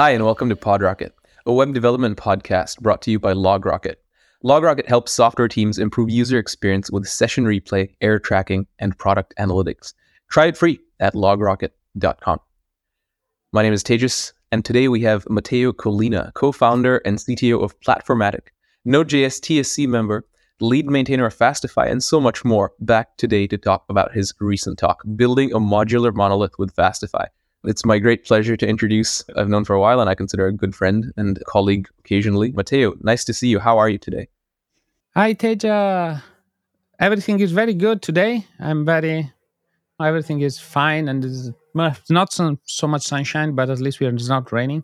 Hi, 0.00 0.12
and 0.12 0.24
welcome 0.24 0.48
to 0.48 0.56
PodRocket, 0.56 1.10
a 1.44 1.52
web 1.52 1.74
development 1.74 2.16
podcast 2.16 2.80
brought 2.80 3.02
to 3.02 3.10
you 3.10 3.18
by 3.18 3.34
LogRocket. 3.34 3.96
LogRocket 4.42 4.86
helps 4.86 5.12
software 5.12 5.46
teams 5.46 5.78
improve 5.78 6.08
user 6.08 6.38
experience 6.38 6.90
with 6.90 7.06
session 7.06 7.44
replay, 7.44 7.94
error 8.00 8.18
tracking, 8.18 8.66
and 8.78 8.96
product 8.96 9.34
analytics. 9.38 9.92
Try 10.30 10.46
it 10.46 10.56
free 10.56 10.80
at 11.00 11.12
logrocket.com. 11.12 12.38
My 13.52 13.60
name 13.60 13.74
is 13.74 13.84
Tejas, 13.84 14.32
and 14.50 14.64
today 14.64 14.88
we 14.88 15.02
have 15.02 15.28
Matteo 15.28 15.70
Collina, 15.70 16.32
co 16.32 16.50
founder 16.50 17.02
and 17.04 17.18
CTO 17.18 17.62
of 17.62 17.78
Platformatic, 17.80 18.54
Node.js 18.86 19.38
TSC 19.40 19.86
member, 19.86 20.26
lead 20.60 20.86
maintainer 20.86 21.26
of 21.26 21.36
Fastify, 21.36 21.90
and 21.90 22.02
so 22.02 22.22
much 22.22 22.42
more, 22.42 22.72
back 22.80 23.18
today 23.18 23.46
to 23.48 23.58
talk 23.58 23.84
about 23.90 24.14
his 24.14 24.32
recent 24.40 24.78
talk, 24.78 25.02
Building 25.14 25.52
a 25.52 25.60
Modular 25.60 26.14
Monolith 26.14 26.58
with 26.58 26.74
Fastify. 26.74 27.26
It's 27.64 27.84
my 27.84 27.98
great 27.98 28.24
pleasure 28.24 28.56
to 28.56 28.66
introduce, 28.66 29.22
I've 29.36 29.48
known 29.48 29.66
for 29.66 29.74
a 29.74 29.80
while 29.80 30.00
and 30.00 30.08
I 30.08 30.14
consider 30.14 30.46
a 30.46 30.52
good 30.52 30.74
friend 30.74 31.12
and 31.16 31.38
colleague 31.46 31.88
occasionally, 31.98 32.52
Matteo. 32.52 32.94
Nice 33.00 33.22
to 33.26 33.34
see 33.34 33.48
you. 33.48 33.58
How 33.58 33.76
are 33.76 33.88
you 33.90 33.98
today? 33.98 34.28
Hi, 35.14 35.34
Teja. 35.34 36.22
Everything 36.98 37.40
is 37.40 37.52
very 37.52 37.74
good 37.74 38.00
today. 38.00 38.46
I'm 38.60 38.86
very, 38.86 39.30
everything 40.00 40.40
is 40.40 40.58
fine 40.58 41.08
and 41.08 41.22
it's 41.22 41.50
not 42.08 42.32
so, 42.32 42.56
so 42.64 42.86
much 42.86 43.02
sunshine, 43.02 43.54
but 43.54 43.68
at 43.68 43.78
least 43.78 44.00
we 44.00 44.06
are, 44.06 44.14
it's 44.14 44.28
not 44.28 44.52
raining 44.52 44.82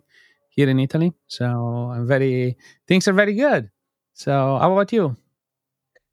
here 0.49 0.69
in 0.69 0.79
Italy. 0.79 1.13
So 1.27 1.45
I'm 1.45 2.05
very, 2.05 2.57
things 2.87 3.07
are 3.07 3.13
very 3.13 3.33
good. 3.33 3.71
So 4.13 4.31
how 4.31 4.71
about 4.71 4.93
you? 4.93 5.17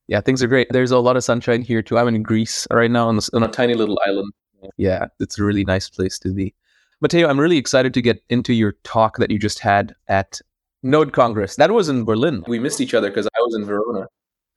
Yeah, 0.06 0.22
things 0.22 0.42
are 0.42 0.48
great. 0.48 0.68
There's 0.70 0.92
a 0.92 0.98
lot 0.98 1.16
of 1.16 1.24
sunshine 1.24 1.60
here 1.60 1.82
too. 1.82 1.98
I'm 1.98 2.08
in 2.08 2.22
Greece 2.22 2.66
right 2.70 2.90
now 2.90 3.08
on, 3.08 3.20
on 3.34 3.42
a 3.42 3.48
tiny 3.48 3.74
little 3.74 3.98
island. 4.06 4.32
Yeah, 4.76 5.06
it's 5.20 5.38
a 5.38 5.44
really 5.44 5.64
nice 5.64 5.88
place 5.88 6.18
to 6.20 6.32
be. 6.32 6.54
Matteo, 7.00 7.28
I'm 7.28 7.40
really 7.40 7.58
excited 7.58 7.92
to 7.94 8.02
get 8.02 8.22
into 8.30 8.54
your 8.54 8.72
talk 8.84 9.18
that 9.18 9.30
you 9.30 9.38
just 9.38 9.58
had 9.58 9.94
at 10.08 10.40
Node 10.82 11.12
Congress. 11.12 11.56
That 11.56 11.70
was 11.70 11.88
in 11.88 12.04
Berlin. 12.04 12.44
We 12.46 12.58
missed 12.58 12.80
each 12.80 12.94
other 12.94 13.10
because 13.10 13.26
I 13.26 13.40
was 13.40 13.54
in 13.56 13.64
Verona. 13.64 14.06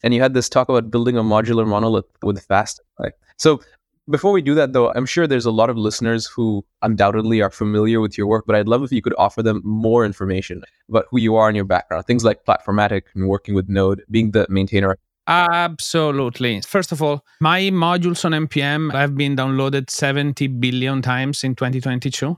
And 0.03 0.13
you 0.13 0.21
had 0.21 0.33
this 0.33 0.47
talk 0.47 0.69
about 0.69 0.91
building 0.91 1.17
a 1.17 1.23
modular 1.23 1.67
monolith 1.67 2.05
with 2.21 2.45
Fastify. 2.47 3.11
So 3.37 3.61
before 4.09 4.31
we 4.31 4.41
do 4.41 4.55
that, 4.55 4.73
though, 4.73 4.91
I'm 4.93 5.05
sure 5.05 5.27
there's 5.27 5.45
a 5.45 5.51
lot 5.51 5.69
of 5.69 5.77
listeners 5.77 6.27
who 6.27 6.63
undoubtedly 6.81 7.41
are 7.41 7.49
familiar 7.49 7.99
with 7.99 8.17
your 8.17 8.27
work, 8.27 8.45
but 8.47 8.55
I'd 8.55 8.67
love 8.67 8.83
if 8.83 8.91
you 8.91 9.01
could 9.01 9.15
offer 9.17 9.43
them 9.43 9.61
more 9.65 10.05
information 10.05 10.63
about 10.87 11.05
who 11.09 11.19
you 11.19 11.35
are 11.35 11.49
and 11.49 11.55
your 11.55 11.65
background. 11.65 12.05
Things 12.05 12.23
like 12.23 12.45
Platformatic 12.45 13.03
and 13.15 13.27
working 13.27 13.55
with 13.55 13.67
Node, 13.67 14.03
being 14.09 14.31
the 14.31 14.45
maintainer 14.49 14.97
Absolutely. 15.27 16.61
First 16.61 16.93
of 16.93 17.01
all, 17.01 17.25
my 17.41 17.63
modules 17.63 18.23
on 18.23 18.31
npm 18.47 18.93
have 18.93 19.15
been 19.15 19.35
downloaded 19.35 19.89
70 19.89 20.47
billion 20.47 21.01
times 21.01 21.43
in 21.43 21.53
2022. 21.53 22.37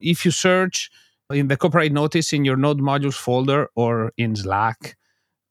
If 0.00 0.24
you 0.24 0.30
search 0.30 0.88
in 1.30 1.48
the 1.48 1.56
copyright 1.56 1.92
notice 1.92 2.32
in 2.32 2.44
your 2.44 2.56
node 2.56 2.80
modules 2.80 3.14
folder 3.14 3.68
or 3.74 4.12
in 4.16 4.36
Slack 4.36 4.96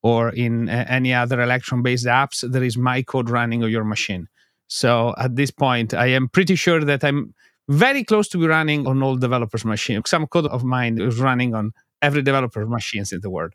or 0.01 0.29
in 0.29 0.69
eh, 0.69 0.85
any 0.87 1.13
other 1.13 1.41
Electron 1.41 1.81
based 1.81 2.05
apps, 2.05 2.49
there 2.49 2.63
is 2.63 2.77
my 2.77 3.01
code 3.01 3.29
running 3.29 3.63
on 3.63 3.69
your 3.69 3.83
machine. 3.83 4.29
So 4.67 5.13
at 5.17 5.35
this 5.35 5.51
point, 5.51 5.93
I 5.93 6.07
am 6.07 6.29
pretty 6.29 6.55
sure 6.55 6.83
that 6.83 7.03
I'm 7.03 7.33
very 7.67 8.05
close 8.05 8.29
to 8.29 8.37
be 8.37 8.47
running 8.47 8.87
on 8.87 9.03
all 9.03 9.17
developers' 9.17 9.65
machines. 9.65 10.09
Some 10.09 10.25
code 10.27 10.45
of 10.47 10.63
mine 10.63 11.01
is 11.01 11.19
running 11.19 11.53
on 11.53 11.73
every 12.01 12.21
developer's 12.21 12.69
machines 12.69 13.11
in 13.11 13.19
the 13.19 13.29
world 13.29 13.53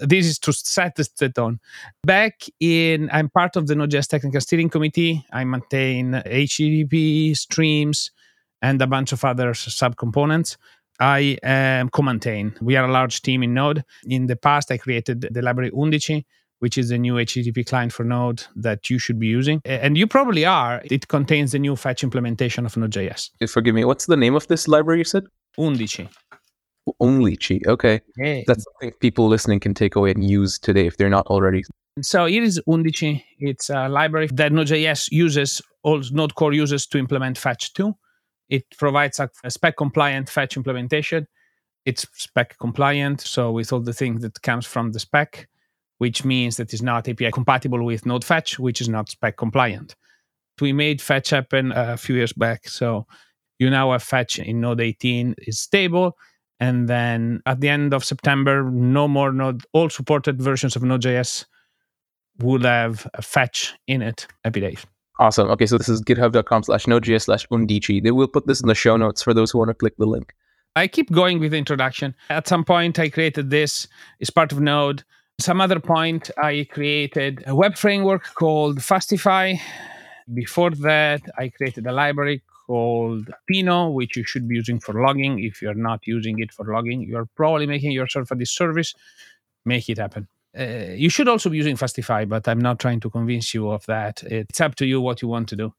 this 0.00 0.26
is 0.26 0.38
to 0.40 0.52
set 0.52 0.96
the 0.96 1.28
tone. 1.28 1.60
Back 2.04 2.42
in, 2.58 3.08
I'm 3.12 3.28
part 3.28 3.56
of 3.56 3.66
the 3.66 3.74
Node.js 3.74 4.08
Technical 4.08 4.40
Steering 4.40 4.70
Committee. 4.70 5.24
I 5.32 5.44
maintain 5.44 6.12
HTTP 6.12 7.36
streams 7.36 8.10
and 8.62 8.80
a 8.82 8.86
bunch 8.86 9.12
of 9.12 9.24
other 9.24 9.52
subcomponents. 9.52 10.56
I 10.98 11.38
am 11.42 11.88
co-maintain. 11.88 12.54
We 12.60 12.76
are 12.76 12.84
a 12.84 12.92
large 12.92 13.22
team 13.22 13.42
in 13.42 13.54
Node. 13.54 13.84
In 14.06 14.26
the 14.26 14.36
past, 14.36 14.70
I 14.70 14.76
created 14.76 15.28
the 15.30 15.40
library 15.40 15.70
Undici, 15.70 16.24
which 16.58 16.76
is 16.76 16.90
the 16.90 16.98
new 16.98 17.14
HTTP 17.14 17.64
client 17.64 17.90
for 17.90 18.04
Node 18.04 18.44
that 18.56 18.90
you 18.90 18.98
should 18.98 19.18
be 19.18 19.26
using. 19.26 19.62
And 19.64 19.96
you 19.96 20.06
probably 20.06 20.44
are. 20.44 20.82
It 20.84 21.08
contains 21.08 21.52
the 21.52 21.58
new 21.58 21.74
fetch 21.74 22.04
implementation 22.04 22.66
of 22.66 22.76
Node.js. 22.76 23.30
Forgive 23.48 23.74
me, 23.74 23.84
what's 23.86 24.04
the 24.06 24.16
name 24.16 24.34
of 24.34 24.46
this 24.48 24.68
library 24.68 24.98
you 24.98 25.04
said? 25.04 25.24
Undici. 25.58 26.08
Only 27.00 27.36
cheat. 27.36 27.66
Okay. 27.66 28.00
That's 28.46 28.64
something 28.64 28.92
people 29.00 29.28
listening 29.28 29.60
can 29.60 29.74
take 29.74 29.96
away 29.96 30.10
and 30.10 30.28
use 30.28 30.58
today 30.58 30.86
if 30.86 30.96
they're 30.96 31.10
not 31.10 31.26
already. 31.26 31.64
So 32.02 32.26
it 32.26 32.42
is 32.42 32.60
Undici. 32.68 33.22
It's 33.38 33.70
a 33.70 33.88
library 33.88 34.28
that 34.32 34.52
Node.js 34.52 35.10
uses, 35.10 35.60
all 35.82 36.02
Node 36.12 36.34
Core 36.34 36.52
uses 36.52 36.86
to 36.86 36.98
implement 36.98 37.36
Fetch 37.36 37.72
2. 37.74 37.94
It 38.48 38.64
provides 38.78 39.20
a, 39.20 39.30
a 39.44 39.50
spec 39.50 39.76
compliant 39.76 40.28
Fetch 40.28 40.56
implementation. 40.56 41.26
It's 41.84 42.06
spec 42.14 42.58
compliant, 42.58 43.20
so 43.20 43.52
with 43.52 43.72
all 43.72 43.80
the 43.80 43.92
things 43.92 44.22
that 44.22 44.40
comes 44.42 44.66
from 44.66 44.92
the 44.92 45.00
spec, 45.00 45.48
which 45.98 46.24
means 46.24 46.56
that 46.56 46.72
it's 46.72 46.82
not 46.82 47.08
API 47.08 47.30
compatible 47.32 47.84
with 47.84 48.06
Node 48.06 48.24
Fetch, 48.24 48.58
which 48.58 48.80
is 48.80 48.88
not 48.88 49.08
spec 49.08 49.36
compliant. 49.36 49.96
We 50.60 50.72
made 50.72 51.00
Fetch 51.00 51.30
happen 51.30 51.72
a 51.72 51.96
few 51.96 52.16
years 52.16 52.34
back, 52.34 52.68
so 52.68 53.06
you 53.58 53.70
now 53.70 53.92
have 53.92 54.02
Fetch 54.02 54.38
in 54.38 54.60
Node 54.60 54.80
18 54.80 55.36
is 55.38 55.58
stable 55.58 56.16
and 56.60 56.88
then 56.88 57.40
at 57.46 57.60
the 57.60 57.68
end 57.68 57.94
of 57.94 58.04
September, 58.04 58.62
no 58.70 59.08
more 59.08 59.32
Node, 59.32 59.64
all 59.72 59.88
supported 59.88 60.40
versions 60.40 60.76
of 60.76 60.82
Node.js 60.82 61.46
will 62.38 62.62
have 62.62 63.08
a 63.14 63.22
fetch 63.22 63.74
in 63.86 64.02
it 64.02 64.26
every 64.44 64.60
day. 64.60 64.76
Awesome. 65.18 65.50
Okay, 65.50 65.66
so 65.66 65.76
this 65.76 65.88
is 65.88 66.00
github.com 66.02 66.62
slash 66.62 66.86
node.js 66.86 67.22
slash 67.22 67.46
undici. 67.48 68.02
They 68.02 68.10
will 68.10 68.28
put 68.28 68.46
this 68.46 68.60
in 68.60 68.68
the 68.68 68.74
show 68.74 68.96
notes 68.96 69.22
for 69.22 69.34
those 69.34 69.50
who 69.50 69.58
want 69.58 69.68
to 69.68 69.74
click 69.74 69.94
the 69.98 70.06
link. 70.06 70.34
I 70.76 70.86
keep 70.86 71.10
going 71.10 71.40
with 71.40 71.50
the 71.50 71.58
introduction. 71.58 72.14
At 72.30 72.46
some 72.46 72.64
point, 72.64 72.98
I 72.98 73.08
created 73.08 73.50
this 73.50 73.88
as 74.20 74.30
part 74.30 74.52
of 74.52 74.60
Node. 74.60 75.02
Some 75.38 75.60
other 75.60 75.80
point, 75.80 76.30
I 76.38 76.66
created 76.70 77.42
a 77.46 77.54
web 77.54 77.76
framework 77.76 78.34
called 78.34 78.78
Fastify. 78.78 79.58
Before 80.32 80.70
that, 80.70 81.22
I 81.36 81.48
created 81.48 81.86
a 81.86 81.92
library 81.92 82.42
called 82.70 83.28
Pino, 83.48 83.90
which 83.90 84.16
you 84.16 84.22
should 84.22 84.46
be 84.46 84.54
using 84.54 84.78
for 84.78 84.94
logging. 84.94 85.42
If 85.42 85.60
you're 85.60 85.82
not 85.90 86.06
using 86.06 86.38
it 86.38 86.52
for 86.52 86.64
logging, 86.72 87.02
you're 87.02 87.28
probably 87.34 87.66
making 87.66 87.90
yourself 87.90 88.30
a 88.30 88.36
disservice. 88.36 88.94
Make 89.64 89.88
it 89.88 89.98
happen. 89.98 90.28
Uh, 90.56 90.94
you 91.04 91.10
should 91.10 91.26
also 91.26 91.50
be 91.50 91.56
using 91.56 91.76
Fastify, 91.76 92.28
but 92.28 92.46
I'm 92.46 92.60
not 92.60 92.78
trying 92.78 93.00
to 93.00 93.10
convince 93.10 93.52
you 93.54 93.70
of 93.70 93.84
that. 93.86 94.22
It's 94.22 94.60
up 94.60 94.76
to 94.76 94.86
you 94.86 95.00
what 95.00 95.20
you 95.20 95.26
want 95.26 95.48
to 95.48 95.56
do. 95.56 95.74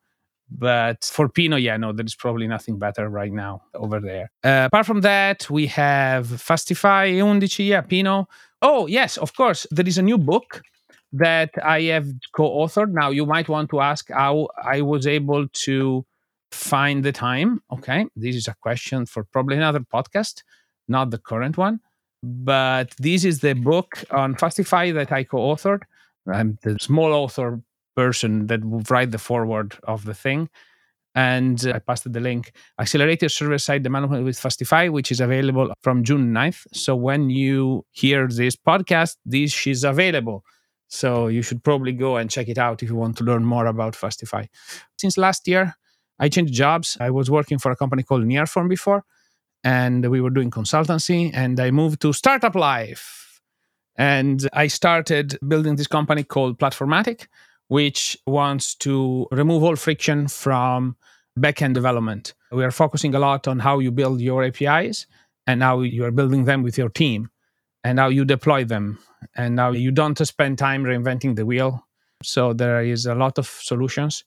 But 0.49 1.05
for 1.05 1.29
Pino, 1.29 1.55
yeah, 1.55 1.77
no, 1.77 1.93
there's 1.93 2.13
probably 2.13 2.45
nothing 2.45 2.77
better 2.77 3.07
right 3.07 3.31
now 3.31 3.61
over 3.73 4.01
there. 4.01 4.29
Uh, 4.43 4.65
apart 4.67 4.85
from 4.85 4.99
that, 5.01 5.49
we 5.49 5.67
have 5.67 6.27
Fastify, 6.27 7.05
Undici, 7.29 7.69
yeah, 7.69 7.81
Pino. 7.81 8.27
Oh, 8.61 8.85
yes, 8.87 9.15
of 9.15 9.33
course. 9.33 9.65
There 9.71 9.87
is 9.87 9.97
a 9.97 10.01
new 10.01 10.17
book 10.17 10.61
that 11.13 11.51
I 11.63 11.83
have 11.93 12.07
co 12.35 12.49
authored. 12.61 12.91
Now, 12.91 13.11
you 13.11 13.25
might 13.25 13.47
want 13.47 13.69
to 13.69 13.79
ask 13.79 14.09
how 14.09 14.49
I 14.61 14.81
was 14.81 15.07
able 15.07 15.47
to 15.65 16.05
find 16.51 17.03
the 17.03 17.11
time. 17.11 17.61
Okay, 17.71 18.05
this 18.15 18.35
is 18.35 18.47
a 18.47 18.55
question 18.61 19.05
for 19.05 19.23
probably 19.23 19.57
another 19.57 19.79
podcast, 19.79 20.43
not 20.87 21.11
the 21.11 21.17
current 21.17 21.57
one. 21.57 21.79
But 22.23 22.91
this 22.99 23.25
is 23.25 23.39
the 23.39 23.53
book 23.53 24.03
on 24.11 24.35
Fastify 24.35 24.93
that 24.93 25.11
I 25.11 25.23
co 25.23 25.37
authored. 25.37 25.81
I'm 26.31 26.59
the 26.61 26.77
small 26.79 27.13
author 27.13 27.61
person 27.95 28.47
that 28.47 28.63
will 28.63 28.83
write 28.89 29.11
the 29.11 29.17
forward 29.17 29.77
of 29.83 30.05
the 30.05 30.13
thing. 30.13 30.49
And 31.13 31.69
I 31.73 31.79
passed 31.79 32.11
the 32.11 32.19
link 32.19 32.53
Accelerated 32.79 33.31
Server 33.31 33.57
Side 33.57 33.83
Development 33.83 34.23
with 34.23 34.37
Fastify, 34.39 34.89
which 34.89 35.11
is 35.11 35.19
available 35.19 35.73
from 35.81 36.03
June 36.03 36.31
9th. 36.31 36.67
So 36.73 36.95
when 36.95 37.29
you 37.29 37.85
hear 37.91 38.27
this 38.27 38.55
podcast, 38.55 39.17
this 39.25 39.67
is 39.67 39.83
available. 39.83 40.45
So 40.87 41.27
you 41.27 41.41
should 41.41 41.63
probably 41.63 41.91
go 41.91 42.17
and 42.17 42.29
check 42.29 42.47
it 42.47 42.57
out 42.57 42.81
if 42.83 42.89
you 42.89 42.95
want 42.95 43.17
to 43.17 43.23
learn 43.23 43.43
more 43.43 43.65
about 43.65 43.93
Fastify. 43.93 44.47
Since 44.97 45.17
last 45.17 45.47
year, 45.47 45.75
I 46.21 46.29
changed 46.29 46.53
jobs. 46.53 46.97
I 47.01 47.09
was 47.09 47.29
working 47.29 47.57
for 47.57 47.71
a 47.71 47.75
company 47.75 48.03
called 48.03 48.23
Nearform 48.23 48.69
before, 48.69 49.03
and 49.63 50.09
we 50.09 50.21
were 50.21 50.29
doing 50.29 50.51
consultancy. 50.51 51.31
And 51.33 51.59
I 51.59 51.71
moved 51.71 52.01
to 52.03 52.13
Startup 52.13 52.55
Life, 52.55 53.41
and 53.97 54.47
I 54.53 54.67
started 54.67 55.37
building 55.45 55.75
this 55.75 55.87
company 55.87 56.23
called 56.23 56.59
Platformatic, 56.59 57.27
which 57.67 58.17
wants 58.25 58.75
to 58.75 59.27
remove 59.31 59.63
all 59.63 59.75
friction 59.75 60.27
from 60.29 60.95
backend 61.37 61.73
development. 61.73 62.33
We 62.51 62.63
are 62.63 62.71
focusing 62.71 63.15
a 63.15 63.19
lot 63.19 63.47
on 63.47 63.59
how 63.59 63.79
you 63.79 63.91
build 63.91 64.21
your 64.21 64.43
APIs 64.43 65.07
and 65.47 65.63
how 65.63 65.81
you 65.81 66.05
are 66.05 66.11
building 66.11 66.45
them 66.45 66.61
with 66.61 66.77
your 66.77 66.89
team 66.89 67.29
and 67.83 67.97
how 67.97 68.09
you 68.09 68.25
deploy 68.25 68.63
them 68.63 68.99
and 69.35 69.55
now 69.55 69.71
you 69.71 69.91
don't 69.91 70.17
spend 70.17 70.57
time 70.57 70.83
reinventing 70.83 71.35
the 71.35 71.45
wheel. 71.45 71.87
So 72.23 72.53
there 72.53 72.81
is 72.83 73.05
a 73.05 73.15
lot 73.15 73.37
of 73.37 73.47
solutions 73.47 74.23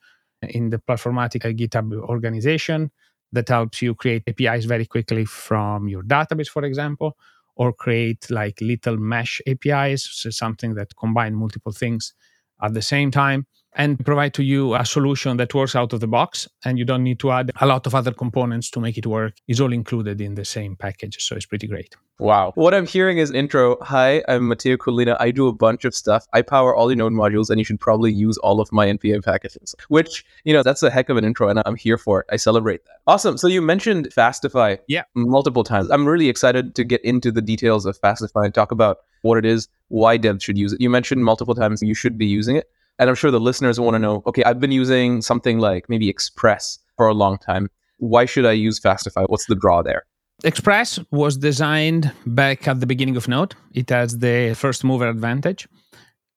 in 0.51 0.71
the 0.71 0.79
Platformatic 0.79 1.43
GitHub 1.57 1.93
organization 2.01 2.91
that 3.33 3.49
helps 3.49 3.83
you 3.83 3.95
create 3.95 4.23
APIs 4.29 4.65
very 4.65 4.87
quickly 4.87 5.25
from 5.25 5.89
your 5.89 6.03
database, 6.03 6.49
for 6.49 6.65
example, 6.65 7.17
or 7.57 7.73
create 7.73 8.31
like 8.31 8.61
little 8.61 8.97
mesh 8.97 9.41
APIs, 9.47 10.09
so 10.11 10.31
something 10.31 10.75
that 10.75 10.95
combine 10.97 11.35
multiple 11.35 11.73
things 11.73 12.15
at 12.63 12.75
the 12.75 12.83
same 12.83 13.11
time. 13.11 13.47
And 13.75 14.05
provide 14.05 14.35
to 14.35 14.43
you 14.43 14.75
a 14.75 14.85
solution 14.85 15.37
that 15.37 15.55
works 15.55 15.75
out 15.75 15.93
of 15.93 16.01
the 16.01 16.07
box 16.07 16.49
and 16.65 16.79
you 16.79 16.85
don't 16.85 17.03
need 17.03 17.19
to 17.21 17.31
add 17.31 17.51
a 17.61 17.67
lot 17.67 17.87
of 17.87 17.95
other 17.95 18.13
components 18.13 18.71
to 18.71 18.81
make 18.81 18.97
it 18.97 19.07
work. 19.07 19.35
It's 19.49 19.61
all 19.61 19.73
included 19.73 20.21
in 20.21 20.35
the 20.35 20.45
same 20.45 20.77
package. 20.77 21.17
So 21.25 21.37
it's 21.37 21.47
pretty 21.47 21.67
great. 21.67 21.95
Wow. 22.21 22.53
What 22.55 22.75
I'm 22.75 22.87
hearing 22.87 23.19
is 23.19 23.33
intro. 23.33 23.77
Hi, 23.83 24.23
I'm 24.29 24.47
Matteo 24.47 24.77
Collina. 24.77 25.17
I 25.19 25.33
do 25.33 25.49
a 25.49 25.53
bunch 25.53 25.85
of 25.85 25.95
stuff. 25.95 26.27
I 26.33 26.43
power 26.43 26.75
all 26.75 26.89
your 26.89 26.97
node 26.97 27.13
modules 27.13 27.51
and 27.51 27.59
you 27.59 27.65
should 27.65 27.81
probably 27.81 28.13
use 28.13 28.39
all 28.39 28.61
of 28.61 28.71
my 28.71 28.87
NPM 28.87 29.25
packages, 29.25 29.75
which, 29.89 30.25
you 30.45 30.53
know, 30.53 30.63
that's 30.63 30.83
a 30.85 30.91
heck 30.91 31.09
of 31.09 31.17
an 31.17 31.25
intro 31.25 31.49
and 31.49 31.61
I'm 31.67 31.75
here 31.75 31.99
for 31.99 32.21
it. 32.21 32.27
I 32.31 32.37
celebrate 32.37 32.85
that. 32.85 33.01
Awesome. 33.09 33.37
So 33.37 33.49
you 33.49 33.61
mentioned 33.61 34.11
Fastify 34.17 34.79
yeah. 34.87 35.03
multiple 35.15 35.65
times. 35.65 35.91
I'm 35.91 36.07
really 36.07 36.29
excited 36.29 36.77
to 36.77 36.85
get 36.85 37.05
into 37.05 37.33
the 37.33 37.43
details 37.43 37.85
of 37.85 38.01
Fastify 38.01 38.45
and 38.45 38.55
talk 38.55 38.71
about 38.71 38.99
what 39.23 39.39
it 39.39 39.45
is, 39.45 39.69
why 39.89 40.19
devs 40.19 40.43
should 40.43 40.59
use 40.59 40.73
it. 40.73 40.81
You 40.81 40.91
mentioned 40.91 41.25
multiple 41.25 41.55
times 41.55 41.83
you 41.83 41.95
should 41.95 42.17
be 42.17 42.27
using 42.27 42.57
it. 42.57 42.71
And 42.99 43.11
I'm 43.11 43.17
sure 43.17 43.31
the 43.31 43.41
listeners 43.41 43.81
want 43.81 43.95
to 43.95 43.99
know 43.99 44.23
okay, 44.27 44.45
I've 44.45 44.61
been 44.61 44.73
using 44.73 45.23
something 45.23 45.59
like 45.59 45.89
maybe 45.89 46.09
Express 46.09 46.79
for 46.97 47.09
a 47.09 47.15
long 47.15 47.39
time. 47.39 47.71
Why 47.99 48.25
should 48.25 48.47
I 48.47 48.53
use 48.53 48.81
Fastify? 48.81 49.29
What's 49.29 49.47
the 49.47 49.55
draw 49.55 49.83
there? 49.83 50.05
Express 50.43 50.99
was 51.11 51.37
designed 51.37 52.13
back 52.27 52.67
at 52.67 52.81
the 52.81 52.87
beginning 52.87 53.17
of 53.17 53.29
Node. 53.29 53.55
It 53.73 53.89
has 53.91 54.19
the 54.19 54.55
first 54.55 54.85
mover 54.85 55.09
advantage, 55.09 55.69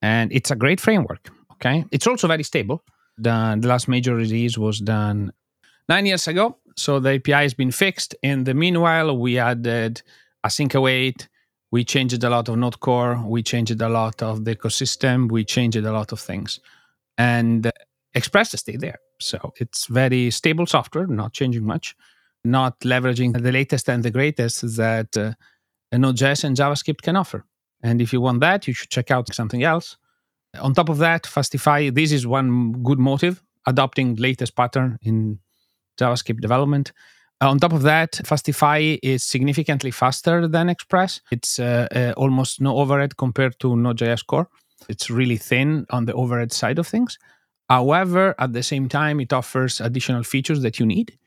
and 0.01 0.31
it's 0.31 0.51
a 0.51 0.55
great 0.55 0.79
framework. 0.79 1.29
Okay, 1.53 1.83
it's 1.91 2.05
also 2.05 2.27
very 2.27 2.43
stable. 2.43 2.83
The, 3.17 3.57
the 3.59 3.67
last 3.67 3.87
major 3.87 4.15
release 4.15 4.57
was 4.57 4.79
done 4.79 5.33
nine 5.89 6.05
years 6.05 6.27
ago, 6.27 6.57
so 6.75 6.99
the 6.99 7.15
API 7.15 7.31
has 7.31 7.55
been 7.55 7.71
fixed. 7.71 8.15
In 8.21 8.43
the 8.43 8.53
meanwhile, 8.53 9.17
we 9.17 9.39
added 9.39 10.03
async 10.45 10.75
await, 10.75 11.27
we 11.71 11.83
changed 11.83 12.23
a 12.23 12.29
lot 12.29 12.49
of 12.49 12.57
Node 12.57 12.79
core, 12.79 13.21
we 13.25 13.43
changed 13.43 13.81
a 13.81 13.89
lot 13.89 14.21
of 14.21 14.45
the 14.45 14.55
ecosystem, 14.55 15.31
we 15.31 15.43
changed 15.43 15.77
a 15.77 15.91
lot 15.91 16.11
of 16.11 16.19
things, 16.19 16.59
and 17.17 17.71
Express 18.13 18.59
stayed 18.59 18.81
there. 18.81 18.99
So 19.19 19.53
it's 19.57 19.85
very 19.87 20.31
stable 20.31 20.65
software, 20.65 21.07
not 21.07 21.33
changing 21.33 21.63
much, 21.63 21.95
not 22.43 22.79
leveraging 22.79 23.33
the 23.41 23.51
latest 23.51 23.89
and 23.89 24.01
the 24.03 24.11
greatest 24.11 24.61
that 24.77 25.15
uh, 25.17 25.33
Node.js 25.91 26.43
and 26.43 26.55
JavaScript 26.55 27.01
can 27.01 27.15
offer. 27.15 27.45
And 27.83 28.01
if 28.01 28.11
you 28.13 28.21
want 28.21 28.39
that, 28.41 28.67
you 28.67 28.73
should 28.73 28.89
check 28.89 29.11
out 29.11 29.33
something 29.33 29.63
else. 29.63 29.97
On 30.59 30.73
top 30.73 30.89
of 30.89 30.97
that, 30.97 31.23
Fastify, 31.23 31.93
this 31.93 32.11
is 32.11 32.25
one 32.25 32.71
good 32.83 32.99
motive, 32.99 33.43
adopting 33.67 34.15
latest 34.15 34.55
pattern 34.55 34.97
in 35.03 35.39
JavaScript 35.99 36.41
development. 36.41 36.93
Uh, 37.39 37.49
on 37.51 37.59
top 37.59 37.73
of 37.73 37.83
that, 37.83 38.13
Fastify 38.23 38.97
is 39.03 39.23
significantly 39.23 39.91
faster 39.91 40.47
than 40.47 40.69
Express. 40.69 41.21
It's 41.31 41.59
uh, 41.59 41.87
uh, 41.91 42.13
almost 42.17 42.61
no 42.61 42.77
overhead 42.77 43.17
compared 43.17 43.59
to 43.59 43.75
Node.js 43.75 44.25
Core. 44.25 44.49
It's 44.89 45.09
really 45.09 45.37
thin 45.37 45.85
on 45.91 46.05
the 46.05 46.13
overhead 46.13 46.51
side 46.51 46.79
of 46.79 46.87
things. 46.87 47.17
However, 47.69 48.33
at 48.39 48.53
the 48.53 48.63
same 48.63 48.89
time, 48.89 49.19
it 49.19 49.33
offers 49.33 49.81
additional 49.81 50.23
features 50.23 50.61
that 50.61 50.79
you 50.79 50.85
need. 50.85 51.17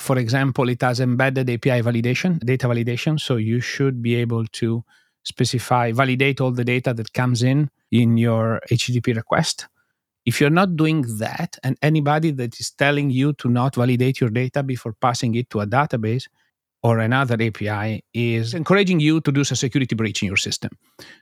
For 0.00 0.18
example, 0.18 0.68
it 0.68 0.82
has 0.82 1.00
embedded 1.00 1.48
API 1.48 1.80
validation, 1.82 2.40
data 2.40 2.66
validation. 2.68 3.18
So 3.18 3.36
you 3.36 3.60
should 3.60 4.02
be 4.02 4.16
able 4.16 4.44
to 4.46 4.84
specify, 5.22 5.92
validate 5.92 6.40
all 6.40 6.50
the 6.50 6.64
data 6.64 6.92
that 6.92 7.12
comes 7.14 7.42
in 7.42 7.70
in 7.90 8.18
your 8.18 8.60
HTTP 8.70 9.16
request. 9.16 9.68
If 10.26 10.40
you're 10.40 10.50
not 10.50 10.76
doing 10.76 11.04
that, 11.18 11.58
and 11.62 11.76
anybody 11.82 12.30
that 12.32 12.58
is 12.58 12.70
telling 12.70 13.10
you 13.10 13.34
to 13.34 13.48
not 13.48 13.74
validate 13.74 14.20
your 14.20 14.30
data 14.30 14.62
before 14.62 14.94
passing 14.94 15.34
it 15.34 15.50
to 15.50 15.60
a 15.60 15.66
database 15.66 16.28
or 16.82 16.98
another 16.98 17.36
API 17.40 18.04
is 18.12 18.52
encouraging 18.54 19.00
you 19.00 19.20
to 19.22 19.32
do 19.32 19.40
a 19.40 19.44
security 19.44 19.94
breach 19.94 20.22
in 20.22 20.28
your 20.28 20.36
system. 20.36 20.70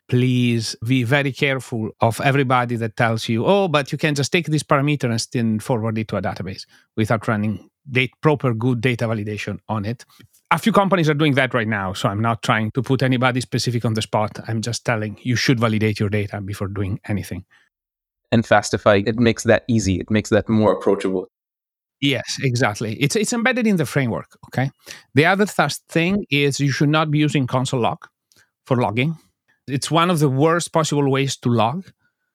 Please 0.09 0.77
be 0.87 1.03
very 1.05 1.33
careful 1.33 1.91
of 2.01 2.21
everybody 2.21 2.77
that 2.77 2.97
tells 2.97 3.29
you, 3.29 3.45
oh, 3.47 3.69
but 3.69 3.93
you 3.93 3.99
can 3.99 4.15
just 4.15 4.33
take 4.33 4.47
this 4.47 4.63
parameter 4.65 5.05
and 5.05 5.21
still 5.21 5.59
forward 5.61 5.99
it 5.99 6.09
to 6.09 6.17
a 6.17 6.23
database 6.23 6.67
without 6.97 7.27
running 7.29 7.69
date, 7.91 8.13
proper 8.21 8.55
good 8.55 8.81
data 8.81 9.07
validation 9.07 9.59
on 9.69 9.85
it. 9.85 10.05
A 10.53 10.59
few 10.59 10.73
companies 10.73 11.09
are 11.09 11.15
doing 11.15 11.35
that 11.35 11.55
right 11.55 11.67
now, 11.67 11.93
so 11.93 12.09
I'm 12.09 12.21
not 12.21 12.43
trying 12.43 12.71
to 12.73 12.83
put 12.83 13.03
anybody 13.03 13.41
specific 13.41 13.85
on 13.85 13.95
the 13.95 14.03
spot. 14.03 14.39
I'm 14.47 14.63
just 14.63 14.85
telling 14.85 15.19
you 15.23 15.35
should 15.35 15.59
validate 15.59 15.99
your 15.99 16.09
data 16.09 16.41
before 16.41 16.69
doing 16.69 17.01
anything 17.09 17.45
and 18.33 18.45
Fastify, 18.45 19.07
it 19.07 19.19
makes 19.19 19.45
that 19.45 19.65
easy. 19.69 20.01
It 20.01 20.11
makes 20.11 20.31
that 20.31 20.49
more 20.49 20.73
approachable. 20.73 21.29
Yes, 22.01 22.39
exactly. 22.43 22.95
It's 22.95 23.15
it's 23.15 23.33
embedded 23.33 23.67
in 23.67 23.77
the 23.77 23.87
framework. 23.87 24.37
Okay. 24.49 24.71
The 25.15 25.27
other 25.27 25.47
th- 25.47 25.79
thing 25.89 26.27
is 26.31 26.59
you 26.59 26.73
should 26.73 26.89
not 26.89 27.13
be 27.13 27.19
using 27.19 27.47
console 27.47 27.81
log 27.81 27.99
for 28.67 28.77
logging. 28.77 29.17
It's 29.69 29.91
one 29.91 30.11
of 30.11 30.19
the 30.19 30.29
worst 30.29 30.73
possible 30.73 31.09
ways 31.09 31.37
to 31.39 31.49
log. 31.49 31.85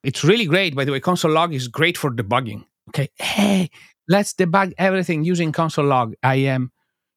It's 0.04 0.24
really 0.24 0.46
great, 0.46 0.74
by 0.74 0.86
the 0.86 0.94
way. 0.94 1.02
Console 1.02 1.32
log 1.32 1.54
is 1.54 1.68
great 1.68 1.98
for 1.98 2.12
debugging. 2.12 2.64
Okay. 2.90 3.10
Hey, 3.16 3.70
let's 4.08 4.34
debug 4.34 4.74
everything 4.78 5.26
using 5.26 5.52
console 5.52 5.86
log. 5.86 6.14
I 6.24 6.36
am 6.36 6.72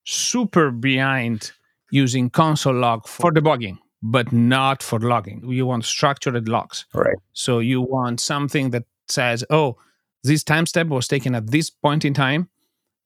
super 0.05 0.73
behind 0.73 1.53
using 1.93 2.31
console 2.31 2.75
log 2.75 3.06
for 3.06 3.31
debugging 3.31 3.79
but 4.02 4.32
not 4.32 4.82
for 4.82 4.99
logging. 4.99 5.43
You 5.49 5.67
want 5.67 5.85
structured 5.85 6.49
logs. 6.49 6.87
Right. 6.94 7.17
So 7.32 7.58
you 7.58 7.81
want 7.81 8.20
something 8.20 8.70
that 8.70 8.85
says, 9.08 9.44
oh, 9.50 9.76
this 10.23 10.44
timestamp 10.44 10.88
was 10.88 11.08
taken 11.08 11.35
at 11.35 11.50
this 11.50 11.70
point 11.70 12.05
in 12.05 12.14
time 12.14 12.49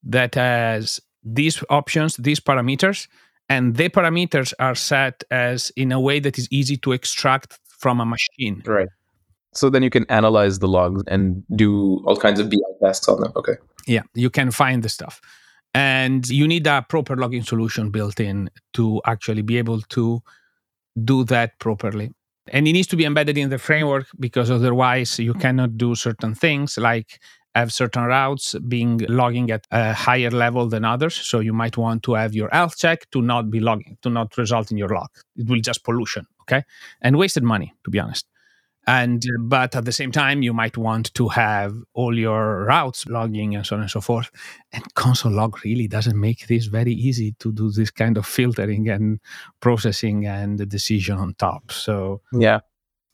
that 0.05 0.35
has 0.35 1.01
these 1.23 1.63
options, 1.71 2.17
these 2.17 2.41
parameters, 2.41 3.09
and 3.49 3.77
the 3.77 3.89
parameters 3.89 4.53
are 4.59 4.75
set 4.75 5.25
as 5.31 5.71
in 5.77 5.93
a 5.93 6.01
way 6.01 6.21
that 6.21 6.39
is 6.39 6.49
easy 6.51 6.77
to 6.79 6.93
extract 6.93 7.59
from 7.67 8.01
a 8.01 8.07
machine. 8.07 8.63
Right. 8.67 8.89
So 9.53 9.71
then 9.71 9.83
you 9.83 9.91
can 9.91 10.05
analyze 10.09 10.59
the 10.59 10.69
logs 10.69 11.03
and 11.07 11.45
do 11.55 12.03
all 12.07 12.17
kinds 12.17 12.41
of 12.41 12.51
BI 12.51 12.57
tasks 12.83 13.09
on 13.09 13.21
them. 13.21 13.33
Okay. 13.37 13.55
Yeah, 13.87 14.03
you 14.15 14.31
can 14.31 14.51
find 14.51 14.83
the 14.83 14.89
stuff. 14.89 15.21
And 15.75 16.29
you 16.29 16.47
need 16.49 16.67
a 16.67 16.83
proper 16.89 17.17
logging 17.17 17.43
solution 17.43 17.91
built 17.91 18.21
in 18.21 18.51
to 18.75 19.01
actually 19.07 19.43
be 19.43 19.59
able 19.59 19.81
to 19.81 20.23
do 21.03 21.25
that 21.25 21.59
properly. 21.59 22.13
And 22.49 22.69
it 22.69 22.73
needs 22.73 22.89
to 22.89 22.97
be 22.97 23.05
embedded 23.05 23.39
in 23.39 23.49
the 23.51 23.59
framework 23.59 24.07
because 24.21 24.51
otherwise 24.51 25.19
you 25.19 25.35
cannot 25.35 25.79
do 25.79 25.95
certain 25.95 26.35
things 26.35 26.77
like 26.77 27.21
have 27.55 27.73
certain 27.73 28.05
routes 28.05 28.55
being 28.69 28.99
logging 29.09 29.51
at 29.51 29.67
a 29.71 29.95
higher 29.95 30.31
level 30.31 30.69
than 30.69 30.85
others. 30.85 31.15
So 31.15 31.41
you 31.41 31.53
might 31.53 31.77
want 31.77 32.03
to 32.03 32.15
have 32.15 32.35
your 32.35 32.51
health 32.51 32.77
check 32.77 33.09
to 33.13 33.23
not 33.23 33.51
be 33.51 33.61
logging, 33.61 33.97
to 34.03 34.11
not 34.11 34.37
result 34.37 34.71
in 34.71 34.77
your 34.77 34.89
log. 34.89 35.09
It 35.37 35.49
will 35.49 35.61
just 35.61 35.85
pollution, 35.85 36.27
okay? 36.43 36.65
And 37.01 37.17
wasted 37.17 37.45
money, 37.45 37.73
to 37.85 37.91
be 37.91 38.01
honest 38.01 38.27
and 38.87 39.25
uh, 39.25 39.43
but 39.43 39.75
at 39.75 39.85
the 39.85 39.93
same 39.93 40.13
time 40.13 40.43
you 40.43 40.53
might 40.53 40.77
want 40.77 41.13
to 41.15 41.29
have 41.29 41.75
all 41.95 42.19
your 42.19 42.65
routes 42.65 43.07
logging 43.07 43.55
and 43.55 43.67
so 43.67 43.77
on 43.77 43.83
and 43.83 43.91
so 43.91 44.01
forth. 44.01 44.31
And 44.73 44.95
console 44.95 45.33
log 45.33 45.65
really 45.65 45.89
doesn't 45.89 46.19
make 46.19 46.47
this 46.47 46.67
very 46.67 46.93
easy 46.93 47.33
to 47.39 47.53
do 47.53 47.71
this 47.71 47.91
kind 47.91 48.17
of 48.17 48.27
filtering 48.27 48.89
and 48.89 49.21
processing 49.61 50.27
and 50.27 50.59
the 50.59 50.67
decision 50.67 51.19
on 51.19 51.35
top. 51.35 51.73
So 51.73 52.21
yeah. 52.33 52.61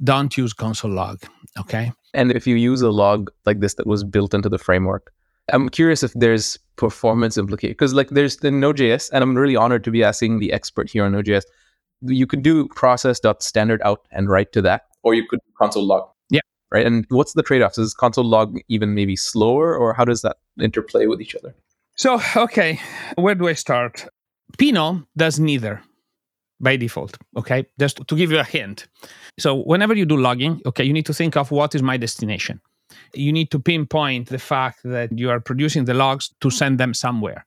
don't 0.03 0.37
use 0.37 0.53
console 0.53 0.91
log 0.91 1.23
okay? 1.59 1.93
And 2.15 2.33
if 2.33 2.47
you 2.47 2.57
use 2.57 2.83
a 2.83 2.91
log 2.91 3.31
like 3.47 3.61
this 3.61 3.75
that 3.75 3.87
was 3.87 4.03
built 4.05 4.35
into 4.35 4.49
the 4.49 4.59
framework 4.59 5.13
i'm 5.53 5.69
curious 5.69 6.03
if 6.03 6.13
there's 6.15 6.59
performance 6.77 7.37
implication 7.37 7.73
because 7.73 7.95
like 7.95 8.11
there's 8.11 8.39
the 8.39 8.51
node.js 8.51 9.11
and 9.13 9.23
i'm 9.23 9.37
really 9.37 9.57
honored 9.57 9.85
to 9.85 9.91
be 9.91 10.03
asking 10.03 10.39
the 10.39 10.53
expert 10.53 10.89
here 10.89 11.05
on 11.05 11.13
node.js 11.13 11.43
you 12.03 12.27
could 12.27 12.43
do 12.43 12.67
process.standard 12.69 13.81
out 13.85 14.07
and 14.11 14.29
write 14.29 14.53
to 14.53 14.63
that 14.63 14.83
or 15.03 15.15
you 15.15 15.27
could 15.29 15.41
console 15.59 15.87
log. 15.87 16.09
Yeah. 16.31 16.41
Right. 16.71 16.87
And 16.87 17.07
what's 17.09 17.33
the 17.33 17.43
trade 17.43 17.63
offs? 17.63 17.79
Is 17.79 17.95
console 17.95 18.25
log 18.25 18.59
even 18.69 18.95
maybe 18.95 19.17
slower 19.17 19.77
or 19.77 19.93
how 19.93 20.05
does 20.05 20.23
that 20.23 20.37
interplay 20.61 21.07
with 21.07 21.21
each 21.21 21.35
other? 21.35 21.55
So, 21.97 22.21
okay, 22.37 22.81
where 23.17 23.35
do 23.35 23.49
I 23.49 23.53
start? 23.55 24.07
Pino 24.59 25.07
does 25.17 25.39
neither 25.39 25.83
by 26.61 26.77
default. 26.77 27.19
Okay. 27.37 27.67
Just 27.79 28.01
to 28.07 28.17
give 28.17 28.31
you 28.31 28.39
a 28.39 28.45
hint. 28.45 28.87
So, 29.39 29.63
whenever 29.63 29.95
you 29.95 30.07
do 30.07 30.17
logging, 30.17 30.61
okay, 30.67 30.85
you 30.85 30.93
need 30.93 31.07
to 31.07 31.15
think 31.15 31.37
of 31.37 31.51
what 31.51 31.75
is 31.75 31.83
my 31.83 31.97
destination. 31.97 32.61
You 33.15 33.33
need 33.33 33.51
to 33.51 33.59
pinpoint 33.59 34.29
the 34.29 34.39
fact 34.39 34.81
that 34.85 35.17
you 35.17 35.31
are 35.31 35.41
producing 35.41 35.85
the 35.85 35.95
logs 35.95 36.31
to 36.41 36.51
send 36.51 36.79
them 36.79 36.95
somewhere. 36.95 37.47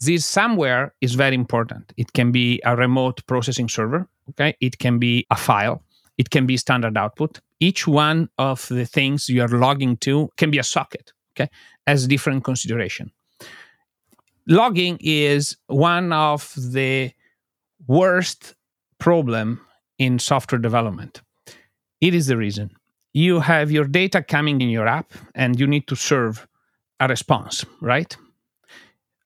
This 0.00 0.24
somewhere 0.24 0.94
is 1.00 1.14
very 1.14 1.34
important. 1.34 1.92
It 1.96 2.12
can 2.14 2.32
be 2.32 2.60
a 2.64 2.74
remote 2.74 3.24
processing 3.26 3.68
server, 3.68 4.08
okay? 4.30 4.56
It 4.60 4.78
can 4.78 4.98
be 4.98 5.26
a 5.30 5.36
file, 5.36 5.82
it 6.20 6.28
can 6.28 6.44
be 6.46 6.58
standard 6.58 6.98
output. 6.98 7.40
Each 7.60 7.86
one 7.86 8.28
of 8.36 8.68
the 8.68 8.84
things 8.84 9.30
you 9.30 9.40
are 9.40 9.48
logging 9.66 9.96
to 10.06 10.28
can 10.36 10.50
be 10.50 10.58
a 10.58 10.62
socket, 10.62 11.14
okay, 11.32 11.48
as 11.86 12.06
different 12.06 12.44
consideration. 12.44 13.10
Logging 14.46 14.98
is 15.00 15.56
one 15.68 16.12
of 16.12 16.52
the 16.56 17.12
worst 17.86 18.54
problem 18.98 19.62
in 19.96 20.18
software 20.18 20.60
development. 20.60 21.22
It 22.02 22.12
is 22.14 22.26
the 22.26 22.36
reason. 22.36 22.68
You 23.14 23.40
have 23.40 23.70
your 23.70 23.86
data 23.86 24.22
coming 24.22 24.60
in 24.60 24.68
your 24.68 24.86
app 24.86 25.14
and 25.34 25.58
you 25.58 25.66
need 25.66 25.86
to 25.86 25.96
serve 25.96 26.46
a 27.00 27.08
response, 27.08 27.64
right? 27.80 28.14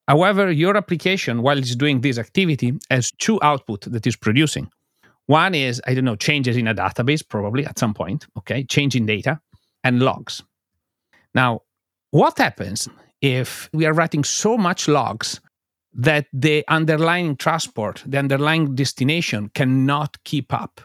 However, 0.06 0.44
your 0.52 0.76
application, 0.76 1.42
while 1.42 1.58
it's 1.58 1.74
doing 1.74 2.02
this 2.02 2.18
activity, 2.18 2.70
has 2.88 3.10
two 3.18 3.40
output 3.42 3.80
that 3.92 4.06
is 4.06 4.14
producing. 4.14 4.70
One 5.26 5.54
is, 5.54 5.80
I 5.86 5.94
don't 5.94 6.04
know, 6.04 6.16
changes 6.16 6.56
in 6.56 6.68
a 6.68 6.74
database, 6.74 7.26
probably 7.26 7.64
at 7.64 7.78
some 7.78 7.94
point, 7.94 8.26
okay, 8.38 8.64
changing 8.64 9.06
data 9.06 9.40
and 9.82 10.00
logs. 10.00 10.42
Now, 11.34 11.62
what 12.10 12.38
happens 12.38 12.88
if 13.20 13.70
we 13.72 13.86
are 13.86 13.94
writing 13.94 14.22
so 14.22 14.56
much 14.58 14.86
logs 14.86 15.40
that 15.94 16.26
the 16.32 16.64
underlying 16.68 17.36
transport, 17.36 18.02
the 18.06 18.18
underlying 18.18 18.74
destination 18.74 19.50
cannot 19.54 20.22
keep 20.24 20.52
up 20.52 20.80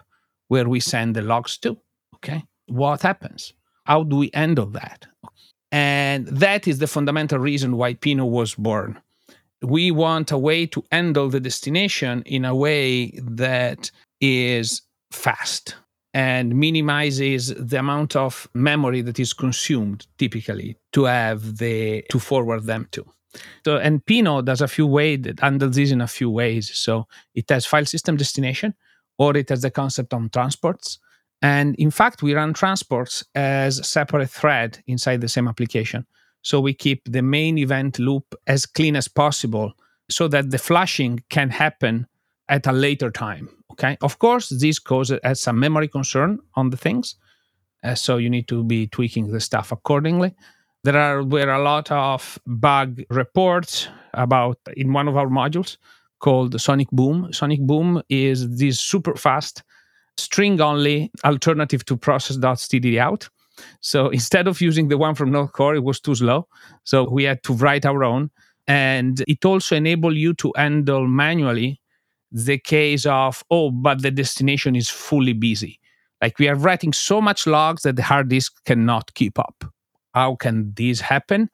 where 0.47 0.69
we 0.69 0.79
send 0.79 1.15
the 1.15 1.21
logs 1.21 1.57
to? 1.59 1.77
Okay. 2.15 2.43
What 2.67 3.01
happens? 3.01 3.53
How 3.85 4.03
do 4.03 4.17
we 4.17 4.29
handle 4.33 4.67
that? 4.67 5.05
And 5.71 6.27
that 6.27 6.67
is 6.67 6.79
the 6.79 6.87
fundamental 6.87 7.39
reason 7.39 7.77
why 7.77 7.93
Pino 7.93 8.25
was 8.25 8.55
born. 8.55 8.99
We 9.61 9.91
want 9.91 10.31
a 10.31 10.37
way 10.37 10.65
to 10.67 10.83
handle 10.91 11.29
the 11.29 11.39
destination 11.39 12.23
in 12.25 12.45
a 12.45 12.55
way 12.55 13.11
that 13.21 13.91
is 14.21 14.81
fast 15.11 15.75
and 16.13 16.55
minimizes 16.55 17.53
the 17.55 17.79
amount 17.79 18.15
of 18.15 18.47
memory 18.53 19.01
that 19.01 19.19
is 19.19 19.33
consumed 19.33 20.07
typically 20.17 20.77
to 20.91 21.03
have 21.05 21.57
the 21.57 22.03
to 22.09 22.19
forward 22.19 22.63
them 22.63 22.87
to. 22.91 23.05
So 23.63 23.77
and 23.77 24.03
Pino 24.05 24.41
does 24.41 24.61
a 24.61 24.67
few 24.67 24.87
ways 24.87 25.21
that 25.21 25.39
handles 25.39 25.75
this 25.75 25.91
in 25.91 26.01
a 26.01 26.07
few 26.07 26.29
ways. 26.29 26.75
So 26.75 27.07
it 27.35 27.49
has 27.49 27.65
file 27.65 27.85
system 27.85 28.17
destination, 28.17 28.73
or 29.17 29.37
it 29.37 29.49
has 29.49 29.61
the 29.61 29.71
concept 29.71 30.13
on 30.13 30.29
transports. 30.29 30.99
And 31.41 31.75
in 31.75 31.91
fact, 31.91 32.21
we 32.21 32.33
run 32.33 32.53
transports 32.53 33.23
as 33.35 33.87
separate 33.87 34.29
thread 34.29 34.79
inside 34.87 35.21
the 35.21 35.29
same 35.29 35.47
application. 35.47 36.05
So 36.41 36.59
we 36.59 36.73
keep 36.73 37.01
the 37.05 37.21
main 37.21 37.57
event 37.57 37.99
loop 37.99 38.35
as 38.47 38.65
clean 38.65 38.95
as 38.95 39.07
possible 39.07 39.73
so 40.09 40.27
that 40.29 40.49
the 40.49 40.57
flashing 40.57 41.23
can 41.29 41.49
happen 41.49 42.07
at 42.47 42.65
a 42.65 42.71
later 42.71 43.11
time. 43.11 43.49
Okay. 43.79 43.97
Of 44.01 44.19
course, 44.19 44.49
this 44.49 44.77
causes 44.77 45.19
some 45.33 45.59
memory 45.59 45.87
concern 45.87 46.39
on 46.55 46.69
the 46.69 46.77
things. 46.77 47.15
Uh, 47.81 47.95
so 47.95 48.17
you 48.17 48.29
need 48.29 48.47
to 48.49 48.61
be 48.63 48.87
tweaking 48.87 49.31
the 49.31 49.39
stuff 49.39 49.71
accordingly. 49.71 50.35
There 50.83 50.97
are 50.97 51.23
were 51.23 51.49
a 51.49 51.61
lot 51.61 51.89
of 51.91 52.37
bug 52.45 53.01
reports 53.09 53.87
about 54.13 54.57
in 54.75 54.91
one 54.91 55.07
of 55.07 55.15
our 55.15 55.27
modules 55.27 55.77
called 56.19 56.59
Sonic 56.59 56.89
Boom. 56.91 57.31
Sonic 57.31 57.61
Boom 57.61 58.01
is 58.09 58.57
this 58.57 58.81
super 58.81 59.15
fast 59.15 59.63
string 60.17 60.59
only 60.59 61.09
alternative 61.23 61.85
to 61.85 61.95
process.std 61.95 62.97
out. 62.97 63.29
So 63.79 64.09
instead 64.19 64.47
of 64.47 64.59
using 64.59 64.89
the 64.89 64.97
one 64.97 65.15
from 65.15 65.31
Node 65.31 65.53
Core, 65.53 65.75
it 65.75 65.83
was 65.83 66.01
too 66.01 66.15
slow. 66.15 66.47
So 66.83 67.09
we 67.09 67.23
had 67.23 67.43
to 67.43 67.53
write 67.53 67.85
our 67.85 68.03
own. 68.03 68.29
And 68.67 69.23
it 69.27 69.45
also 69.45 69.77
enabled 69.77 70.15
you 70.15 70.33
to 70.35 70.51
handle 70.55 71.07
manually 71.07 71.79
the 72.31 72.57
case 72.57 73.05
of, 73.05 73.43
oh, 73.49 73.71
but 73.71 74.01
the 74.01 74.11
destination 74.11 74.75
is 74.75 74.89
fully 74.89 75.33
busy. 75.33 75.79
Like 76.21 76.37
we 76.37 76.47
are 76.47 76.55
writing 76.55 76.93
so 76.93 77.21
much 77.21 77.47
logs 77.47 77.83
that 77.83 77.95
the 77.95 78.03
hard 78.03 78.29
disk 78.29 78.53
cannot 78.65 79.13
keep 79.13 79.39
up. 79.39 79.65
How 80.13 80.35
can 80.35 80.73
this 80.75 80.99
happen? 80.99 81.49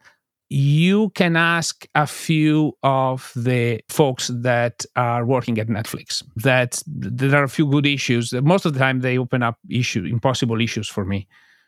you 0.50 1.10
can 1.12 1.36
ask 1.36 1.88
a 1.96 2.06
few 2.06 2.78
of 2.84 3.32
the 3.36 3.82
folks 3.90 4.28
that 4.28 4.86
are 4.96 5.26
working 5.26 5.58
at 5.58 5.68
Netflix 5.68 6.24
that 6.36 6.82
there 6.86 7.40
are 7.40 7.46
a 7.46 7.50
few 7.50 7.68
good 7.70 7.88
issues. 7.88 8.32
Most 8.34 8.66
of 8.66 8.74
the 8.74 8.80
time, 8.80 9.00
they 9.00 9.18
open 9.18 9.42
up 9.42 9.58
issue 9.70 10.04
impossible 10.04 10.62
issues 10.62 10.88
for 10.88 11.04
me, 11.04 11.28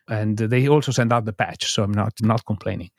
and 0.10 0.38
they 0.38 0.68
also 0.68 0.92
send 0.92 1.12
out 1.12 1.26
the 1.26 1.34
patch, 1.34 1.72
so 1.72 1.84
I'm 1.84 1.94
not 1.94 2.14
not 2.22 2.46
complaining. 2.46 2.92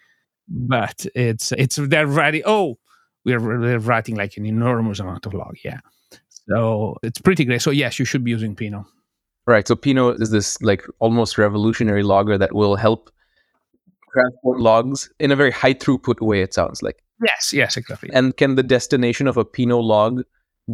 But 0.48 1.06
it's 1.14 1.52
it's 1.52 1.76
they're 1.76 2.06
writing. 2.06 2.42
Oh, 2.44 2.78
we're, 3.24 3.40
we're 3.40 3.78
writing 3.78 4.16
like 4.16 4.36
an 4.36 4.46
enormous 4.46 4.98
amount 4.98 5.26
of 5.26 5.34
log. 5.34 5.56
Yeah, 5.64 5.80
so 6.48 6.96
it's 7.02 7.20
pretty 7.20 7.44
great. 7.44 7.62
So 7.62 7.70
yes, 7.70 7.98
you 7.98 8.04
should 8.04 8.24
be 8.24 8.30
using 8.30 8.54
Pino. 8.54 8.86
Right. 9.46 9.66
So 9.66 9.74
Pino 9.74 10.10
is 10.10 10.30
this 10.30 10.60
like 10.60 10.84
almost 10.98 11.38
revolutionary 11.38 12.02
logger 12.02 12.36
that 12.36 12.54
will 12.54 12.76
help 12.76 13.10
transport 14.12 14.60
logs 14.60 15.10
in 15.18 15.30
a 15.30 15.36
very 15.36 15.50
high 15.50 15.74
throughput 15.74 16.20
way, 16.20 16.42
it 16.42 16.52
sounds 16.52 16.82
like. 16.82 17.02
Yes, 17.24 17.52
yes, 17.52 17.76
exactly. 17.76 18.10
And 18.12 18.36
can 18.36 18.54
the 18.54 18.62
destination 18.62 19.26
of 19.26 19.36
a 19.36 19.44
Pino 19.44 19.78
log 19.78 20.22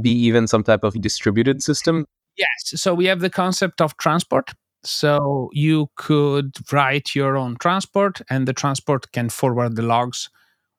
be 0.02 0.10
even 0.10 0.46
some 0.46 0.62
type 0.64 0.84
of 0.84 1.00
distributed 1.00 1.62
system? 1.62 2.06
Yes. 2.36 2.80
So 2.80 2.94
we 2.94 3.06
have 3.06 3.20
the 3.20 3.30
concept 3.30 3.80
of 3.80 3.96
transport. 3.96 4.52
So 4.82 5.48
you 5.52 5.88
could 5.96 6.56
write 6.70 7.14
your 7.14 7.36
own 7.36 7.56
transport, 7.58 8.20
and 8.28 8.46
the 8.46 8.52
transport 8.52 9.12
can 9.12 9.30
forward 9.30 9.76
the 9.76 9.82
logs 9.82 10.28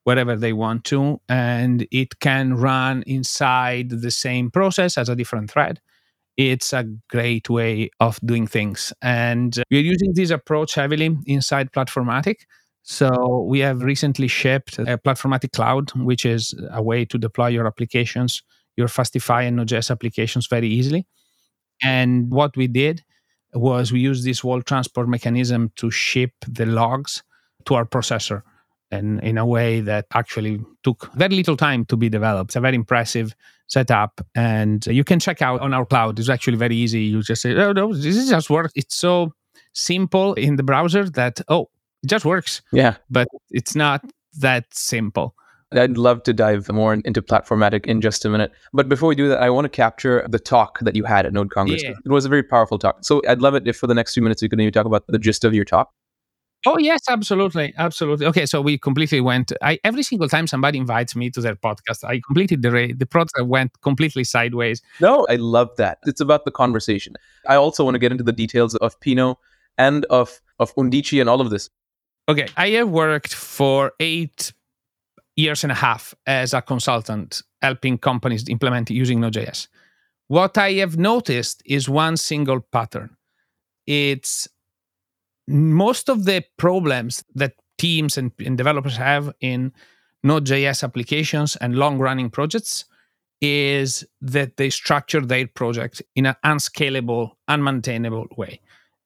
wherever 0.06 0.36
they 0.36 0.54
want 0.54 0.84
to, 0.86 1.20
and 1.28 1.88
it 1.92 2.20
can 2.20 2.54
run 2.54 3.04
inside 3.08 3.90
the 3.90 4.12
same 4.12 4.52
process 4.52 4.98
as 4.98 5.10
a 5.10 5.16
different 5.16 5.50
thread. 5.50 5.82
It's 6.38 6.74
a 6.74 6.86
great 7.10 7.50
way 7.50 7.90
of 8.00 8.20
doing 8.24 8.46
things. 8.46 8.94
And 9.02 9.58
we're 9.72 9.82
using 9.82 10.14
this 10.14 10.30
approach 10.30 10.76
heavily 10.76 11.18
inside 11.26 11.72
Platformatic. 11.72 12.36
So 12.84 13.46
we 13.50 13.60
have 13.60 13.82
recently 13.82 14.28
shipped 14.28 14.78
a 14.78 14.98
Platformatic 14.98 15.54
Cloud, 15.54 15.90
which 15.96 16.24
is 16.24 16.54
a 16.72 16.84
way 16.84 17.06
to 17.06 17.18
deploy 17.18 17.48
your 17.48 17.66
applications, 17.66 18.44
your 18.78 18.88
Fastify 18.88 19.48
and 19.48 19.56
Node.js 19.56 19.90
applications 19.90 20.46
very 20.46 20.68
easily. 20.68 21.08
And 21.82 22.30
what 22.30 22.56
we 22.56 22.68
did 22.68 23.02
was 23.56 23.92
we 23.92 24.02
used 24.02 24.24
this 24.24 24.44
wall 24.44 24.62
transport 24.62 25.08
mechanism 25.08 25.72
to 25.78 25.90
ship 25.90 26.34
the 26.48 26.68
logs 26.68 27.24
to 27.66 27.74
our 27.74 27.86
processor 27.86 28.44
and 28.92 29.22
in 29.24 29.38
a 29.38 29.46
way 29.46 29.82
that 29.82 30.06
actually 30.14 30.60
took 30.84 31.12
very 31.14 31.36
little 31.36 31.58
time 31.58 31.86
to 31.86 31.98
be 31.98 32.10
developed. 32.10 32.50
It's 32.50 32.56
a 32.56 32.62
very 32.62 32.76
impressive 32.76 33.36
setup, 33.68 34.22
and 34.36 34.86
you 34.88 35.04
can 35.04 35.20
check 35.20 35.42
out 35.42 35.62
on 35.62 35.74
our 35.74 35.86
cloud. 35.86 36.20
It's 36.20 36.30
actually 36.30 36.58
very 36.58 36.76
easy. 36.76 37.02
You 37.02 37.22
just 37.22 37.42
say, 37.42 37.56
"Oh 37.56 37.72
no, 37.72 37.94
this 37.94 38.30
just 38.30 38.50
works." 38.50 38.74
It's 38.76 38.96
so 38.96 39.34
simple 39.74 40.34
in 40.34 40.56
the 40.56 40.64
browser 40.64 41.10
that 41.12 41.42
oh, 41.48 41.70
it 42.04 42.08
just 42.08 42.26
works. 42.26 42.62
Yeah, 42.72 42.96
but 43.10 43.28
it's 43.50 43.76
not 43.76 44.04
that 44.40 44.66
simple. 44.74 45.36
I'd 45.72 45.98
love 45.98 46.24
to 46.24 46.34
dive 46.34 46.72
more 46.72 46.94
into 46.94 47.22
Platformatic 47.22 47.86
in 47.86 48.00
just 48.00 48.24
a 48.24 48.30
minute. 48.30 48.52
But 48.72 48.88
before 48.88 49.10
we 49.10 49.16
do 49.16 49.28
that, 49.30 49.42
I 49.42 49.50
want 49.50 49.66
to 49.66 49.70
capture 49.70 50.26
the 50.30 50.40
talk 50.40 50.80
that 50.80 50.96
you 50.96 51.04
had 51.04 51.26
at 51.26 51.34
Node 51.34 51.50
Congress. 51.50 51.84
Yeah. 51.84 51.94
It 52.06 52.10
was 52.10 52.24
a 52.24 52.30
very 52.30 52.44
powerful 52.44 52.78
talk. 52.80 53.00
So 53.02 53.22
I'd 53.28 53.42
love 53.42 53.56
it 53.56 53.68
if 53.68 53.76
for 53.76 53.88
the 53.88 53.94
next 53.94 54.14
few 54.14 54.24
minutes 54.24 54.42
you 54.42 54.48
could 54.48 54.58
maybe 54.58 54.72
talk 54.72 54.86
about 54.86 55.06
the 55.08 55.20
gist 55.20 55.44
of 55.44 55.54
your 55.54 55.66
talk. 55.66 55.92
Oh 56.66 56.78
yes, 56.78 57.02
absolutely, 57.08 57.74
absolutely. 57.78 58.26
Okay, 58.26 58.46
so 58.46 58.62
we 58.62 58.78
completely 58.78 59.22
went. 59.22 59.52
I 59.62 59.80
every 59.84 60.04
single 60.04 60.28
time 60.28 60.48
somebody 60.48 60.80
invites 60.80 61.16
me 61.16 61.30
to 61.32 61.42
their 61.42 61.56
podcast, 61.56 62.04
I 62.04 62.22
completed 62.26 62.62
the 62.62 62.94
the 62.98 63.06
project 63.06 63.46
went 63.46 63.72
completely 63.82 64.24
sideways. 64.24 64.82
No, 65.00 65.26
I 65.30 65.36
love 65.36 65.70
that. 65.78 66.00
It's 66.06 66.22
about 66.22 66.46
the 66.46 66.52
conversation. 66.52 67.16
I 67.48 67.56
also 67.56 67.84
want 67.84 67.96
to 67.96 68.00
get 68.00 68.12
into 68.12 68.24
the 68.24 68.32
details 68.32 68.76
of 68.76 69.00
Pino 69.00 69.40
and 69.78 70.06
of 70.06 70.42
of 70.60 70.74
Undici 70.76 71.22
and 71.22 71.30
all 71.30 71.42
of 71.42 71.50
this. 71.50 71.70
Okay, 72.28 72.48
I 72.58 72.70
have 72.70 72.90
worked 72.90 73.34
for 73.34 73.94
eight 74.00 74.52
years 75.36 75.64
and 75.64 75.72
a 75.72 75.76
half 75.76 76.16
as 76.26 76.54
a 76.54 76.62
consultant, 76.62 77.42
helping 77.62 77.98
companies 77.98 78.48
implement 78.50 78.90
using 78.90 79.20
Node.js. 79.20 79.68
What 80.28 80.58
I 80.58 80.74
have 80.74 80.98
noticed 80.98 81.62
is 81.66 81.88
one 81.88 82.18
single 82.18 82.62
pattern. 82.62 83.16
It's 83.86 84.48
most 85.48 86.10
of 86.10 86.26
the 86.26 86.44
problems 86.58 87.24
that 87.36 87.54
teams 87.78 88.18
and, 88.18 88.32
and 88.46 88.58
developers 88.58 88.98
have 88.98 89.34
in 89.42 89.72
Node.js 90.24 90.84
applications 90.84 91.56
and 91.58 91.76
long 91.76 92.00
running 92.00 92.30
projects 92.30 92.86
is 93.42 94.06
that 94.22 94.58
they 94.58 94.70
structure 94.70 95.22
their 95.22 95.48
project 95.48 96.02
in 96.16 96.26
an 96.26 96.36
unscalable, 96.44 97.38
unmaintainable 97.50 98.36
way. 98.38 98.60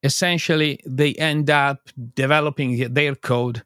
Essentially, 0.03 0.79
they 0.85 1.13
end 1.15 1.49
up 1.49 1.89
developing 2.15 2.93
their 2.93 3.15
code 3.15 3.63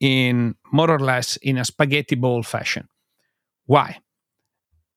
in 0.00 0.54
more 0.72 0.90
or 0.90 0.98
less 0.98 1.36
in 1.36 1.58
a 1.58 1.64
spaghetti 1.64 2.14
bowl 2.14 2.42
fashion. 2.42 2.88
Why? 3.66 3.98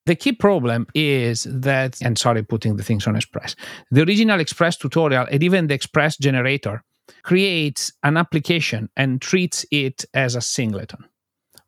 The 0.05 0.15
key 0.15 0.31
problem 0.31 0.87
is 0.93 1.45
that, 1.49 2.01
and 2.01 2.17
sorry, 2.17 2.43
putting 2.43 2.77
the 2.77 2.83
things 2.83 3.07
on 3.07 3.17
Express, 3.17 3.57
the 3.91 4.03
original 4.03 4.39
Express 4.39 4.77
tutorial 4.77 5.27
and 5.29 5.43
even 5.43 5.67
the 5.67 5.73
Express 5.73 6.15
generator 6.15 6.83
creates 7.23 7.91
an 8.03 8.17
application 8.17 8.89
and 8.95 9.21
treats 9.21 9.65
it 9.71 10.05
as 10.13 10.35
a 10.35 10.41
singleton 10.41 11.05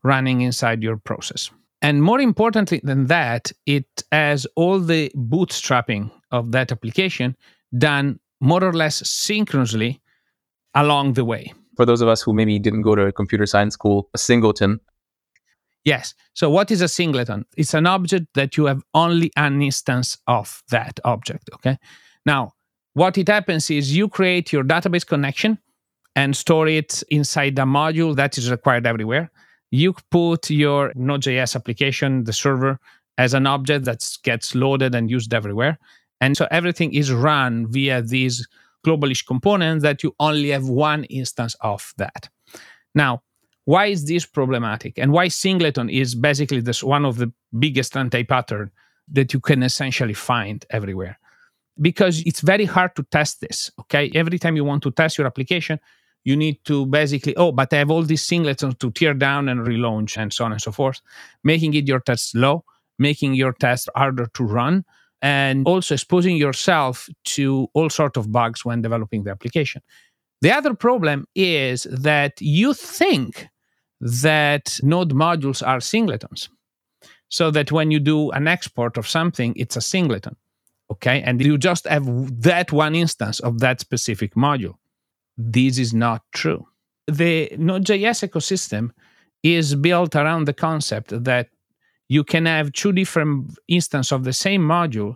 running 0.03 0.41
inside 0.41 0.81
your 0.81 0.97
process. 0.97 1.51
And 1.81 2.03
more 2.03 2.19
importantly 2.19 2.81
than 2.83 3.07
that, 3.07 3.51
it 3.65 3.87
has 4.11 4.45
all 4.55 4.79
the 4.79 5.11
bootstrapping 5.15 6.11
of 6.31 6.51
that 6.51 6.71
application 6.71 7.35
done 7.77 8.19
more 8.41 8.63
or 8.63 8.73
less 8.73 9.07
synchronously 9.09 10.01
along 10.75 11.13
the 11.13 11.25
way. 11.25 11.53
For 11.75 11.85
those 11.85 12.01
of 12.01 12.09
us 12.09 12.21
who 12.21 12.33
maybe 12.33 12.59
didn't 12.59 12.81
go 12.81 12.95
to 12.95 13.05
a 13.05 13.11
computer 13.11 13.45
science 13.45 13.73
school, 13.73 14.09
a 14.13 14.17
singleton. 14.17 14.79
Yes. 15.85 16.13
So, 16.33 16.49
what 16.49 16.71
is 16.71 16.81
a 16.81 16.89
singleton? 16.89 17.45
It's 17.55 17.73
an 17.73 17.87
object 17.87 18.27
that 18.35 18.57
you 18.57 18.65
have 18.65 18.83
only 18.93 19.31
an 19.37 19.61
instance 19.61 20.17
of 20.27 20.61
that 20.71 20.99
object. 21.05 21.49
Okay. 21.53 21.77
Now, 22.25 22.53
what 22.93 23.17
it 23.17 23.27
happens 23.27 23.69
is 23.69 23.95
you 23.95 24.07
create 24.09 24.51
your 24.51 24.63
database 24.63 25.05
connection 25.05 25.57
and 26.15 26.35
store 26.35 26.67
it 26.67 27.03
inside 27.09 27.55
the 27.55 27.65
module 27.65 28.15
that 28.15 28.37
is 28.37 28.49
required 28.49 28.85
everywhere. 28.85 29.31
You 29.71 29.93
put 30.09 30.49
your 30.49 30.91
Node.js 30.95 31.55
application, 31.55 32.23
the 32.23 32.33
server, 32.33 32.79
as 33.17 33.33
an 33.33 33.45
object 33.45 33.85
that 33.85 34.03
gets 34.23 34.55
loaded 34.55 34.95
and 34.95 35.09
used 35.09 35.33
everywhere. 35.33 35.77
And 36.21 36.35
so 36.35 36.47
everything 36.51 36.93
is 36.93 37.11
run 37.11 37.67
via 37.71 38.01
these 38.01 38.47
globalish 38.85 39.25
components 39.25 39.83
that 39.83 40.03
you 40.03 40.15
only 40.19 40.49
have 40.49 40.67
one 40.67 41.03
instance 41.05 41.55
of 41.61 41.93
that. 41.97 42.29
Now, 42.95 43.21
why 43.65 43.87
is 43.87 44.05
this 44.05 44.25
problematic 44.25 44.97
and 44.97 45.11
why 45.11 45.27
singleton 45.27 45.89
is 45.89 46.15
basically 46.15 46.61
this 46.61 46.83
one 46.83 47.05
of 47.05 47.17
the 47.17 47.31
biggest 47.59 47.95
anti-pattern 47.95 48.71
that 49.11 49.33
you 49.33 49.39
can 49.39 49.61
essentially 49.63 50.13
find 50.13 50.65
everywhere 50.71 51.19
because 51.81 52.21
it's 52.25 52.41
very 52.41 52.65
hard 52.65 52.95
to 52.95 53.03
test 53.03 53.41
this 53.41 53.71
okay? 53.79 54.11
Every 54.13 54.39
time 54.39 54.55
you 54.55 54.65
want 54.65 54.83
to 54.83 54.91
test 54.91 55.17
your 55.17 55.27
application 55.27 55.79
you 56.25 56.35
need 56.35 56.63
to 56.65 56.85
basically 56.85 57.33
oh 57.37 57.51
but 57.53 57.71
i 57.71 57.77
have 57.77 57.89
all 57.89 58.03
these 58.03 58.21
singletons 58.21 58.75
to 58.75 58.91
tear 58.91 59.13
down 59.13 59.47
and 59.47 59.61
relaunch 59.61 60.17
and 60.17 60.33
so 60.33 60.43
on 60.43 60.51
and 60.51 60.61
so 60.61 60.69
forth 60.69 60.99
making 61.45 61.73
it 61.73 61.87
your 61.87 62.01
test 62.01 62.31
slow 62.31 62.65
making 62.99 63.33
your 63.33 63.53
test 63.53 63.89
harder 63.95 64.27
to 64.33 64.43
run 64.43 64.83
and 65.21 65.67
also 65.67 65.95
exposing 65.95 66.37
yourself 66.37 67.09
to 67.23 67.67
all 67.73 67.89
sort 67.89 68.17
of 68.17 68.31
bugs 68.31 68.63
when 68.63 68.81
developing 68.81 69.23
the 69.23 69.31
application. 69.31 69.81
The 70.41 70.51
other 70.51 70.73
problem 70.73 71.25
is 71.35 71.83
that 71.83 72.39
you 72.39 72.73
think 72.73 73.47
that 73.99 74.79
node 74.81 75.13
modules 75.13 75.65
are 75.65 75.81
singletons. 75.81 76.49
So 77.31 77.51
that 77.51 77.71
when 77.71 77.91
you 77.91 77.99
do 77.99 78.31
an 78.31 78.47
export 78.47 78.97
of 78.97 79.07
something 79.07 79.53
it's 79.55 79.75
a 79.75 79.81
singleton 79.81 80.35
okay 80.91 81.21
and 81.21 81.43
you 81.43 81.57
just 81.57 81.87
have 81.87 82.05
that 82.41 82.71
one 82.71 82.95
instance 82.95 83.39
of 83.39 83.59
that 83.59 83.79
specific 83.79 84.35
module. 84.35 84.75
This 85.37 85.77
is 85.77 85.93
not 85.93 86.23
true. 86.33 86.67
The 87.07 87.51
node.js 87.57 88.27
ecosystem 88.27 88.91
is 89.43 89.75
built 89.75 90.15
around 90.15 90.45
the 90.45 90.53
concept 90.53 91.23
that 91.23 91.49
you 92.09 92.23
can 92.23 92.45
have 92.45 92.73
two 92.73 92.91
different 92.91 93.57
instances 93.67 94.11
of 94.11 94.23
the 94.23 94.33
same 94.33 94.61
module 94.61 95.15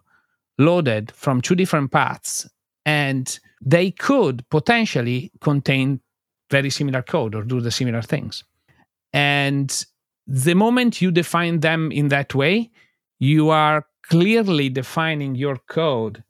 loaded 0.58 1.12
from 1.12 1.42
two 1.42 1.56
different 1.56 1.92
paths 1.92 2.48
and 2.86 3.40
they 3.62 3.92
could 3.92 4.48
potentially 4.50 5.32
contain 5.42 6.00
very 6.52 6.70
similar 6.70 7.02
code 7.02 7.34
or 7.34 7.44
do 7.44 7.60
the 7.60 7.72
similar 7.72 8.02
things. 8.02 8.44
And 9.12 9.86
the 10.28 10.54
moment 10.54 11.02
you 11.02 11.12
define 11.12 11.60
them 11.60 11.92
in 11.92 12.10
that 12.10 12.34
way 12.36 12.72
you 13.20 13.50
are 13.50 13.86
clearly 14.04 14.70
defining 14.70 15.36
your 15.36 15.58
code 15.68 16.24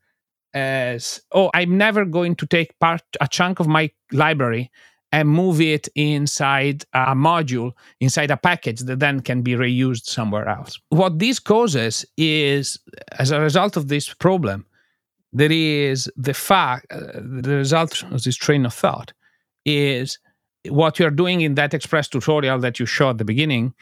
as 0.54 1.22
oh 1.32 1.50
i'm 1.54 1.78
never 1.78 2.06
going 2.06 2.36
to 2.36 2.46
take 2.46 2.78
part 2.80 3.02
a 3.20 3.28
chunk 3.28 3.60
of 3.60 3.68
my 3.68 3.90
library 4.12 4.72
and 5.14 5.30
move 5.30 5.62
it 5.62 5.88
inside 5.94 6.84
a 6.94 7.16
module 7.16 7.72
inside 8.00 8.32
a 8.32 8.38
package 8.38 8.80
that 8.82 9.00
then 9.00 9.20
can 9.20 9.44
be 9.44 9.52
reused 9.52 10.06
somewhere 10.06 10.50
else. 10.50 10.80
What 10.90 11.20
this 11.20 11.40
causes 11.40 12.04
is 12.18 12.80
as 13.20 13.30
a 13.30 13.40
result 13.40 13.78
of 13.78 13.88
this 13.88 14.12
problem 14.12 14.66
there 15.32 15.52
is 15.52 16.12
the 16.16 16.34
fact 16.34 16.86
uh, 16.92 16.98
the 17.14 17.56
result 17.56 18.04
of 18.04 18.24
this 18.24 18.36
train 18.36 18.66
of 18.66 18.74
thought 18.74 19.14
is 19.66 20.20
what 20.70 20.98
you're 20.98 21.12
doing 21.12 21.42
in 21.42 21.56
that 21.56 21.74
express 21.74 22.08
tutorial 22.08 22.60
that 22.60 22.80
you 22.80 22.86
showed 22.86 23.12
at 23.12 23.18
the 23.20 23.26
beginning 23.26 23.74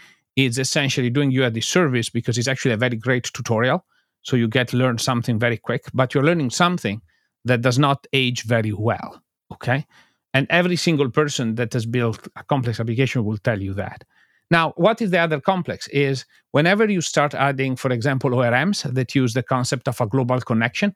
is 0.46 0.58
essentially 0.58 1.10
doing 1.10 1.32
you 1.32 1.44
a 1.44 1.52
disservice 1.52 2.10
because 2.10 2.38
it's 2.38 2.48
actually 2.48 2.74
a 2.74 2.78
very 2.78 2.96
great 2.96 3.26
tutorial. 3.26 3.86
So 4.24 4.36
you 4.36 4.48
get 4.48 4.74
learn 4.74 4.98
something 4.98 5.40
very 5.40 5.58
quick, 5.58 5.86
but 5.94 6.14
you're 6.14 6.24
learning 6.24 6.52
something 6.52 7.02
that 7.46 7.62
does 7.62 7.80
not 7.80 8.06
age 8.14 8.44
very 8.44 8.72
well. 8.72 9.22
Okay. 9.52 9.86
And 10.34 10.48
every 10.50 10.76
single 10.76 11.10
person 11.10 11.56
that 11.56 11.74
has 11.74 11.86
built 11.86 12.28
a 12.36 12.44
complex 12.44 12.80
application 12.80 13.26
will 13.26 13.38
tell 13.38 13.62
you 13.62 13.74
that. 13.74 14.04
Now, 14.50 14.74
what 14.76 15.02
is 15.02 15.12
the 15.12 15.18
other 15.18 15.40
complex 15.40 15.88
is 15.90 16.26
whenever 16.52 16.90
you 16.90 17.02
start 17.02 17.34
adding, 17.34 17.76
for 17.76 17.92
example, 17.92 18.32
ORMs 18.32 18.84
that 18.94 19.16
use 19.16 19.34
the 19.34 19.44
concept 19.44 19.88
of 19.88 20.00
a 20.00 20.08
global 20.08 20.40
connection, 20.42 20.96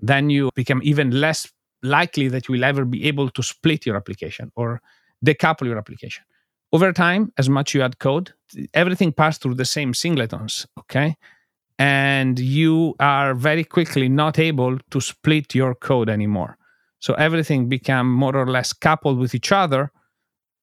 then 0.00 0.30
you 0.30 0.50
become 0.54 0.80
even 0.84 1.20
less 1.20 1.50
likely 1.82 2.28
that 2.28 2.48
you 2.48 2.52
will 2.52 2.64
ever 2.64 2.84
be 2.84 3.04
able 3.06 3.28
to 3.30 3.42
split 3.42 3.86
your 3.86 3.96
application 3.96 4.50
or 4.56 4.80
decouple 5.24 5.66
your 5.66 5.78
application 5.78 6.24
over 6.76 6.92
time, 6.92 7.32
as 7.38 7.48
much 7.48 7.74
you 7.74 7.80
add 7.80 7.98
code, 7.98 8.32
everything 8.74 9.10
passed 9.10 9.40
through 9.40 9.54
the 9.54 9.64
same 9.64 9.94
singletons, 9.94 10.66
okay? 10.80 11.16
And 11.78 12.38
you 12.38 12.94
are 13.00 13.32
very 13.34 13.64
quickly 13.64 14.10
not 14.10 14.38
able 14.38 14.78
to 14.90 15.00
split 15.00 15.54
your 15.54 15.74
code 15.74 16.10
anymore. 16.10 16.58
So 16.98 17.14
everything 17.14 17.70
become 17.70 18.12
more 18.12 18.36
or 18.36 18.46
less 18.46 18.74
coupled 18.74 19.18
with 19.18 19.34
each 19.34 19.52
other 19.52 19.90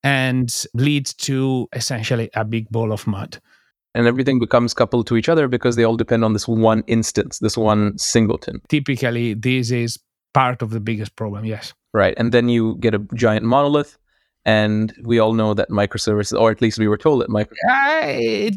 and 0.03 0.53
leads 0.75 1.15
to 1.27 1.67
essentially 1.73 2.29
a 2.35 2.45
big 2.45 2.69
ball 2.69 2.91
of 2.91 3.07
mud. 3.07 3.39
And 3.95 4.05
everything 4.05 4.37
becomes 4.39 4.75
coupled 4.75 5.07
to 5.07 5.17
each 5.17 5.29
other 5.29 5.47
because 5.47 5.75
they 5.75 5.83
all 5.83 5.97
depend 5.97 6.23
on 6.23 6.33
this 6.33 6.47
one 6.47 6.83
instance, 6.85 7.39
this 7.39 7.57
one 7.57 7.97
singleton. 7.97 8.61
Typically, 8.69 9.33
this 9.33 9.71
is 9.71 9.97
part 10.35 10.61
of 10.61 10.69
the 10.69 10.79
biggest 10.79 11.15
problem, 11.15 11.43
yes. 11.43 11.73
Right. 11.91 12.13
And 12.17 12.31
then 12.31 12.49
you 12.49 12.75
get 12.79 12.93
a 12.93 12.99
giant 13.15 13.45
monolith 13.45 13.97
and 14.45 14.93
we 15.03 15.19
all 15.19 15.33
know 15.33 15.53
that 15.53 15.69
microservices, 15.69 16.39
or 16.39 16.51
at 16.51 16.61
least 16.61 16.77
we 16.77 16.87
were 16.87 16.97
told 16.97 17.21
that 17.21 17.29
micro. 17.29 17.55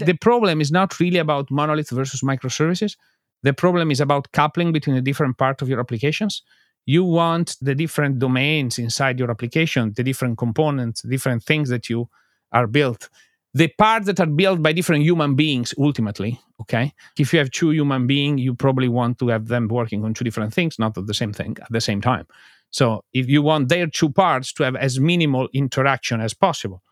the 0.04 0.18
problem 0.20 0.60
is 0.60 0.72
not 0.72 0.98
really 0.98 1.18
about 1.18 1.50
monolith 1.50 1.90
versus 1.90 2.22
microservices. 2.22 2.96
The 3.42 3.52
problem 3.52 3.90
is 3.90 4.00
about 4.00 4.32
coupling 4.32 4.72
between 4.72 4.96
the 4.96 5.02
different 5.02 5.38
parts 5.38 5.62
of 5.62 5.68
your 5.68 5.78
applications. 5.78 6.42
You 6.86 7.04
want 7.04 7.56
the 7.60 7.74
different 7.74 8.18
domains 8.18 8.78
inside 8.78 9.18
your 9.18 9.30
application, 9.30 9.92
the 9.96 10.02
different 10.02 10.38
components, 10.38 11.02
different 11.02 11.42
things 11.44 11.68
that 11.68 11.88
you 11.88 12.08
are 12.52 12.66
built. 12.66 13.08
The 13.54 13.68
parts 13.68 14.06
that 14.06 14.20
are 14.20 14.26
built 14.26 14.62
by 14.62 14.72
different 14.72 15.04
human 15.04 15.34
beings, 15.34 15.72
ultimately, 15.78 16.40
okay? 16.60 16.92
If 17.18 17.32
you 17.32 17.38
have 17.38 17.50
two 17.50 17.70
human 17.70 18.06
beings, 18.06 18.40
you 18.40 18.54
probably 18.54 18.88
want 18.88 19.18
to 19.20 19.28
have 19.28 19.48
them 19.48 19.68
working 19.68 20.04
on 20.04 20.14
two 20.14 20.24
different 20.24 20.52
things, 20.52 20.78
not 20.78 20.94
the 20.94 21.14
same 21.14 21.32
thing 21.32 21.56
at 21.60 21.70
the 21.70 21.80
same 21.80 22.00
time. 22.00 22.26
So 22.76 23.00
if 23.14 23.26
you 23.26 23.40
want 23.40 23.70
their 23.70 23.86
two 23.86 24.10
parts 24.10 24.52
to 24.52 24.62
have 24.64 24.76
as 24.76 25.00
minimal 25.00 25.48
interaction 25.54 26.20
as 26.20 26.34
possible, 26.34 26.82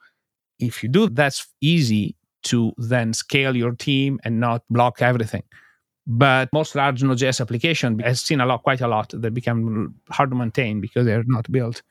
if 0.58 0.82
you 0.82 0.88
do, 0.88 1.10
that's 1.10 1.46
easy 1.60 2.16
to 2.44 2.72
then 2.78 3.12
scale 3.12 3.54
your 3.54 3.72
team 3.72 4.18
and 4.24 4.40
not 4.40 4.62
block 4.70 5.02
everything. 5.02 5.42
But 6.06 6.48
most 6.54 6.74
large 6.74 7.02
Node.js 7.02 7.38
application 7.38 7.98
has 7.98 8.22
seen 8.22 8.40
a 8.40 8.46
lot, 8.46 8.62
quite 8.62 8.80
a 8.80 8.88
lot 8.88 9.10
that 9.12 9.34
become 9.34 9.94
hard 10.08 10.30
to 10.30 10.36
maintain 10.36 10.80
because 10.80 11.04
they're 11.04 11.24
not 11.26 11.52
built 11.52 11.82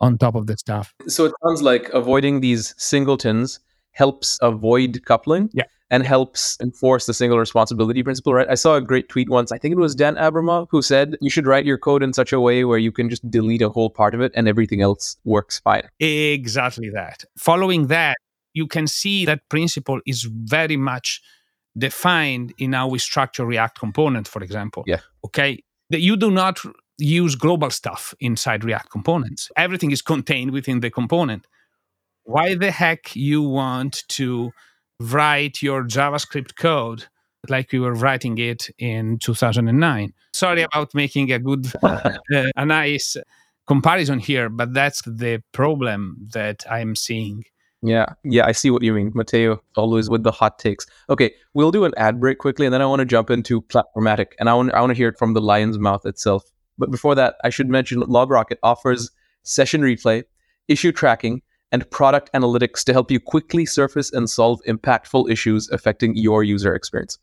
on 0.00 0.16
top 0.16 0.34
of 0.34 0.46
the 0.46 0.56
stuff. 0.56 0.94
So 1.06 1.26
it 1.26 1.34
sounds 1.44 1.60
like 1.60 1.90
avoiding 1.90 2.40
these 2.40 2.74
singletons 2.78 3.60
helps 3.92 4.38
avoid 4.42 5.02
coupling. 5.04 5.50
Yeah 5.52 5.64
and 5.92 6.06
helps 6.06 6.56
enforce 6.62 7.04
the 7.04 7.12
single 7.12 7.38
responsibility 7.38 8.02
principle, 8.02 8.32
right? 8.32 8.48
I 8.48 8.54
saw 8.54 8.76
a 8.76 8.80
great 8.80 9.10
tweet 9.10 9.28
once. 9.28 9.52
I 9.52 9.58
think 9.58 9.72
it 9.72 9.78
was 9.78 9.94
Dan 9.94 10.16
Abramov 10.16 10.68
who 10.70 10.80
said 10.80 11.18
you 11.20 11.28
should 11.28 11.46
write 11.46 11.66
your 11.66 11.76
code 11.76 12.02
in 12.02 12.14
such 12.14 12.32
a 12.32 12.40
way 12.40 12.64
where 12.64 12.78
you 12.78 12.90
can 12.90 13.10
just 13.10 13.30
delete 13.30 13.60
a 13.60 13.68
whole 13.68 13.90
part 13.90 14.14
of 14.14 14.22
it 14.22 14.32
and 14.34 14.48
everything 14.48 14.80
else 14.80 15.18
works 15.24 15.60
fine. 15.60 15.82
Exactly 16.00 16.88
that. 16.88 17.26
Following 17.36 17.88
that, 17.88 18.16
you 18.54 18.66
can 18.66 18.86
see 18.86 19.26
that 19.26 19.46
principle 19.50 20.00
is 20.06 20.22
very 20.22 20.78
much 20.78 21.20
defined 21.76 22.54
in 22.56 22.72
how 22.72 22.88
we 22.88 22.98
structure 22.98 23.44
React 23.44 23.78
component, 23.78 24.26
for 24.26 24.42
example. 24.42 24.84
Yeah. 24.86 25.00
Okay. 25.26 25.62
That 25.90 26.00
you 26.00 26.16
do 26.16 26.30
not 26.30 26.58
use 26.96 27.34
global 27.34 27.68
stuff 27.68 28.14
inside 28.18 28.64
React 28.64 28.90
components. 28.90 29.50
Everything 29.56 29.90
is 29.90 30.00
contained 30.00 30.52
within 30.52 30.80
the 30.80 30.90
component. 30.90 31.46
Why 32.24 32.54
the 32.54 32.70
heck 32.70 33.14
you 33.16 33.42
want 33.42 34.04
to 34.08 34.52
write 35.00 35.62
your 35.62 35.84
JavaScript 35.84 36.56
code 36.56 37.06
like 37.48 37.72
we 37.72 37.80
were 37.80 37.94
writing 37.94 38.38
it 38.38 38.68
in 38.78 39.18
2009. 39.18 40.12
Sorry 40.32 40.62
about 40.62 40.94
making 40.94 41.32
a 41.32 41.38
good, 41.38 41.66
uh, 41.82 42.12
a 42.56 42.64
nice 42.64 43.16
comparison 43.66 44.18
here, 44.18 44.48
but 44.48 44.72
that's 44.74 45.02
the 45.02 45.42
problem 45.52 46.28
that 46.32 46.64
I'm 46.70 46.94
seeing. 46.94 47.44
Yeah, 47.84 48.06
yeah, 48.22 48.46
I 48.46 48.52
see 48.52 48.70
what 48.70 48.82
you 48.82 48.92
mean, 48.92 49.10
Matteo. 49.12 49.60
Always 49.76 50.08
with 50.08 50.22
the 50.22 50.30
hot 50.30 50.60
takes. 50.60 50.86
Okay, 51.10 51.32
we'll 51.52 51.72
do 51.72 51.84
an 51.84 51.92
ad 51.96 52.20
break 52.20 52.38
quickly, 52.38 52.64
and 52.64 52.72
then 52.72 52.80
I 52.80 52.86
want 52.86 53.00
to 53.00 53.04
jump 53.04 53.28
into 53.28 53.60
Platformatic, 53.60 54.28
and 54.38 54.48
I 54.48 54.54
want 54.54 54.72
I 54.72 54.80
want 54.80 54.90
to 54.90 54.96
hear 54.96 55.08
it 55.08 55.18
from 55.18 55.34
the 55.34 55.40
lion's 55.40 55.80
mouth 55.80 56.06
itself. 56.06 56.44
But 56.78 56.92
before 56.92 57.16
that, 57.16 57.34
I 57.42 57.50
should 57.50 57.68
mention 57.68 58.00
LogRocket 58.02 58.58
offers 58.62 59.10
session 59.42 59.80
replay, 59.80 60.22
issue 60.68 60.92
tracking, 60.92 61.42
and 61.72 61.90
product 61.90 62.30
analytics 62.34 62.84
to 62.84 62.92
help 62.92 63.10
you 63.10 63.18
quickly 63.18 63.66
surface 63.66 64.12
and 64.12 64.30
solve 64.30 64.60
impactful 64.68 65.30
issues 65.30 65.68
affecting 65.70 66.14
your 66.14 66.44
user 66.44 66.74
experience. 66.74 67.18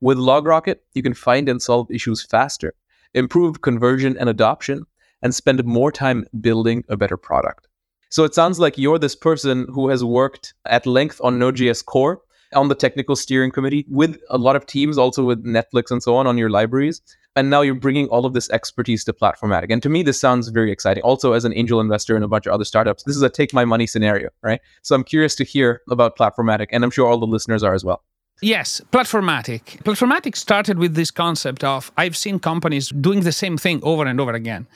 With 0.00 0.18
LogRocket, 0.18 0.76
you 0.94 1.02
can 1.02 1.14
find 1.14 1.48
and 1.48 1.60
solve 1.60 1.90
issues 1.90 2.24
faster, 2.24 2.74
improve 3.14 3.60
conversion 3.60 4.16
and 4.18 4.28
adoption, 4.28 4.86
and 5.22 5.34
spend 5.34 5.62
more 5.64 5.92
time 5.92 6.24
building 6.40 6.82
a 6.88 6.96
better 6.96 7.18
product. 7.18 7.68
So 8.08 8.24
it 8.24 8.34
sounds 8.34 8.58
like 8.58 8.78
you're 8.78 8.98
this 8.98 9.14
person 9.14 9.66
who 9.72 9.88
has 9.90 10.02
worked 10.02 10.54
at 10.64 10.86
length 10.86 11.20
on 11.22 11.38
Node.js 11.38 11.84
Core 11.84 12.22
on 12.54 12.68
the 12.68 12.74
technical 12.74 13.16
steering 13.16 13.50
committee 13.50 13.86
with 13.88 14.18
a 14.30 14.38
lot 14.38 14.56
of 14.56 14.66
teams, 14.66 14.98
also 14.98 15.24
with 15.24 15.44
Netflix 15.44 15.90
and 15.90 16.02
so 16.02 16.16
on, 16.16 16.26
on 16.26 16.38
your 16.38 16.50
libraries. 16.50 17.00
And 17.36 17.48
now 17.48 17.60
you're 17.60 17.74
bringing 17.74 18.08
all 18.08 18.26
of 18.26 18.34
this 18.34 18.50
expertise 18.50 19.04
to 19.04 19.12
platformatic. 19.12 19.70
And 19.70 19.82
to 19.82 19.88
me 19.88 20.02
this 20.02 20.20
sounds 20.20 20.48
very 20.48 20.72
exciting. 20.72 21.02
Also 21.04 21.32
as 21.32 21.44
an 21.44 21.54
angel 21.54 21.80
investor 21.80 22.16
in 22.16 22.22
a 22.22 22.28
bunch 22.28 22.46
of 22.46 22.52
other 22.52 22.64
startups 22.64 23.04
this 23.04 23.16
is 23.16 23.22
a 23.22 23.30
take 23.30 23.52
my 23.52 23.64
money 23.64 23.86
scenario 23.86 24.30
right? 24.42 24.60
So 24.82 24.94
i'm 24.94 25.04
curious 25.04 25.34
to 25.36 25.44
hear 25.44 25.82
about 25.90 26.16
platformatic 26.16 26.68
and 26.72 26.84
i'm 26.84 26.90
sure 26.90 27.08
all 27.08 27.18
the 27.18 27.26
listeners 27.26 27.62
are 27.62 27.74
as 27.74 27.84
well. 27.84 28.02
Yes, 28.42 28.80
Platformatic. 28.90 29.82
Platformatic 29.82 30.34
started 30.34 30.78
with 30.78 30.94
this 30.94 31.10
concept 31.10 31.62
of 31.62 31.92
I've 31.98 32.16
seen 32.16 32.38
companies 32.38 32.88
doing 32.88 33.20
the 33.20 33.32
same 33.32 33.58
thing 33.58 33.80
over 33.82 34.06
and 34.06 34.18
over 34.18 34.32
again, 34.32 34.66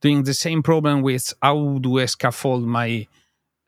doing 0.00 0.22
the 0.22 0.34
same 0.34 0.62
problem 0.62 1.02
with 1.02 1.34
how 1.42 1.78
do 1.78 1.98
I 1.98 2.06
scaffold 2.06 2.64
my 2.64 3.08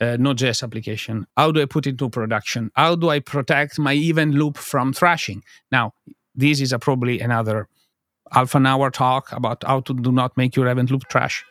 uh, 0.01 0.17
Node.js 0.19 0.63
application? 0.63 1.27
How 1.37 1.53
do 1.53 1.61
I 1.61 1.67
put 1.67 1.87
it 1.87 1.91
into 1.91 2.09
production? 2.09 2.71
How 2.75 2.95
do 2.97 3.09
I 3.09 3.21
protect 3.21 3.79
my 3.79 3.93
event 3.95 4.35
loop 4.35 4.57
from 4.57 4.93
thrashing? 4.93 5.43
Now, 5.71 5.93
this 6.35 6.61
is 6.61 6.73
a, 6.73 6.79
probably 6.79 7.21
another 7.21 7.69
half 8.33 8.55
an 8.55 8.67
hour 8.67 8.91
talk 8.91 9.33
about 9.33 9.65
how 9.65 9.81
to 9.81 9.95
do 9.95 10.13
not 10.13 10.37
make 10.37 10.57
your 10.57 10.69
event 10.69 10.91
loop 10.91 11.05
trash. 11.09 11.45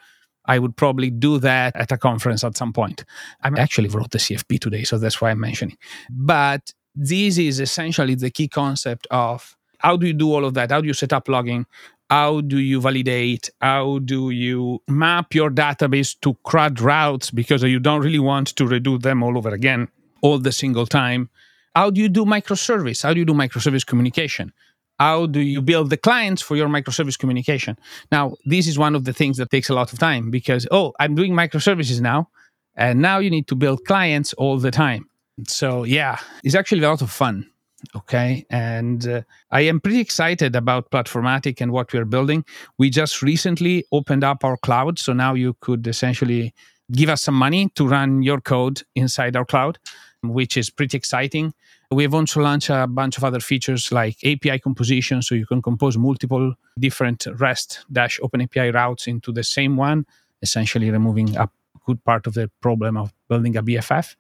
I 0.46 0.58
would 0.58 0.76
probably 0.76 1.12
do 1.12 1.38
that 1.40 1.76
at 1.76 1.92
a 1.92 1.98
conference 1.98 2.44
at 2.44 2.58
some 2.58 2.74
point. 2.74 3.06
I 3.44 3.50
actually 3.58 3.90
wrote 3.90 4.12
the 4.12 4.18
CFP 4.18 4.60
today, 4.60 4.84
so 4.84 4.98
that's 4.98 5.22
why 5.22 5.30
I'm 5.32 5.40
mentioning. 5.40 5.78
But 6.10 6.74
this 6.96 7.38
is 7.38 7.60
essentially 7.60 8.16
the 8.16 8.32
key 8.32 8.48
concept 8.48 9.06
of 9.12 9.56
how 9.80 9.96
do 9.96 10.08
you 10.08 10.14
do 10.14 10.34
all 10.34 10.46
of 10.46 10.56
that? 10.56 10.72
How 10.72 10.82
do 10.82 10.88
you 10.88 10.94
set 10.94 11.14
up 11.14 11.28
logging? 11.28 11.66
How 12.10 12.41
do 12.41 12.58
you 12.58 12.82
validate? 12.82 13.52
How 13.62 14.00
do 14.00 14.32
you 14.32 14.82
map 14.88 15.36
your 15.36 15.52
database 15.52 16.19
to 16.22 16.36
CRUD 16.43 16.82
routes 16.82 17.30
because 17.30 17.62
you 17.62 17.80
don't 17.80 18.02
really 18.02 18.19
want 18.19 18.48
to 18.56 18.63
redo 18.65 19.00
them 19.00 19.22
all 19.22 19.38
over 19.38 19.50
again 19.50 19.88
all 20.22 20.39
the 20.39 20.52
single 20.52 20.88
time? 20.88 21.30
How 21.76 21.91
do 21.91 22.02
you 22.02 22.10
do 22.10 22.26
microservice? 22.26 23.04
How 23.04 23.13
do 23.13 23.19
you 23.19 23.26
do 23.26 23.34
microservice 23.34 23.86
communication? 23.86 24.52
How 24.98 25.28
do 25.28 25.39
you 25.39 25.62
build 25.62 25.91
the 25.91 25.98
clients 25.98 26.41
for 26.41 26.56
your 26.58 26.67
microservice 26.67 27.17
communication? 27.17 27.78
Now, 28.12 28.34
this 28.43 28.67
is 28.67 28.78
one 28.78 28.95
of 28.95 29.06
the 29.06 29.13
things 29.13 29.38
that 29.38 29.50
takes 29.52 29.69
a 29.69 29.76
lot 29.76 29.93
of 29.93 30.00
time 30.00 30.30
because, 30.32 30.67
oh, 30.72 30.93
I'm 31.00 31.15
doing 31.15 31.34
microservices 31.34 32.02
now. 32.02 32.30
And 32.76 33.02
now 33.02 33.19
you 33.19 33.30
need 33.30 33.48
to 33.48 33.56
build 33.56 33.86
clients 33.86 34.34
all 34.34 34.58
the 34.58 34.72
time. 34.72 35.10
So, 35.48 35.84
yeah, 35.84 36.19
it's 36.43 36.56
actually 36.56 36.84
a 36.84 36.89
lot 36.89 37.02
of 37.02 37.12
fun. 37.12 37.50
Okay. 37.96 38.46
And 38.50 39.08
uh, 39.08 39.22
I 39.52 39.62
am 39.62 39.80
pretty 39.80 40.00
excited 40.00 40.56
about 40.56 40.92
Platformatic 40.92 41.62
and 41.62 41.72
what 41.72 41.94
we're 41.94 42.06
building. 42.06 42.44
We 42.78 42.89
just 42.89 43.22
recently 43.22 43.86
opened 43.92 44.24
up 44.24 44.44
our 44.44 44.58
cloud. 44.58 45.00
So 45.00 45.13
now 45.13 45.34
you 45.34 45.56
could 45.62 45.88
essentially 45.88 46.54
give 46.92 47.10
us 47.10 47.24
some 47.24 47.36
money 47.36 47.70
to 47.76 47.88
run 47.88 48.24
your 48.24 48.42
code 48.42 48.82
inside 48.96 49.36
our 49.36 49.46
cloud, 49.46 49.78
which 50.24 50.58
is 50.58 50.70
pretty 50.70 50.98
exciting. 50.98 51.54
We've 51.92 52.13
also 52.13 52.42
launched 52.42 52.70
a 52.70 52.86
bunch 52.86 53.18
of 53.18 53.24
other 53.24 53.39
features 53.39 53.92
like 53.92 54.18
API 54.24 54.60
composition. 54.60 55.22
So 55.22 55.34
you 55.36 55.46
can 55.46 55.62
compose 55.62 55.98
multiple 55.98 56.54
different 56.78 57.26
REST 57.38 57.86
dash 57.92 58.20
OpenAPI 58.20 58.74
routes 58.74 59.08
into 59.08 59.32
the 59.32 59.44
same 59.44 59.76
one, 59.76 60.06
essentially 60.42 60.92
removing 60.92 61.36
a 61.36 61.50
good 61.86 62.04
part 62.04 62.28
of 62.28 62.34
the 62.36 62.52
problem 62.62 62.98
of 62.98 63.12
building 63.28 63.58
a 63.58 63.63
BFF 63.63 64.15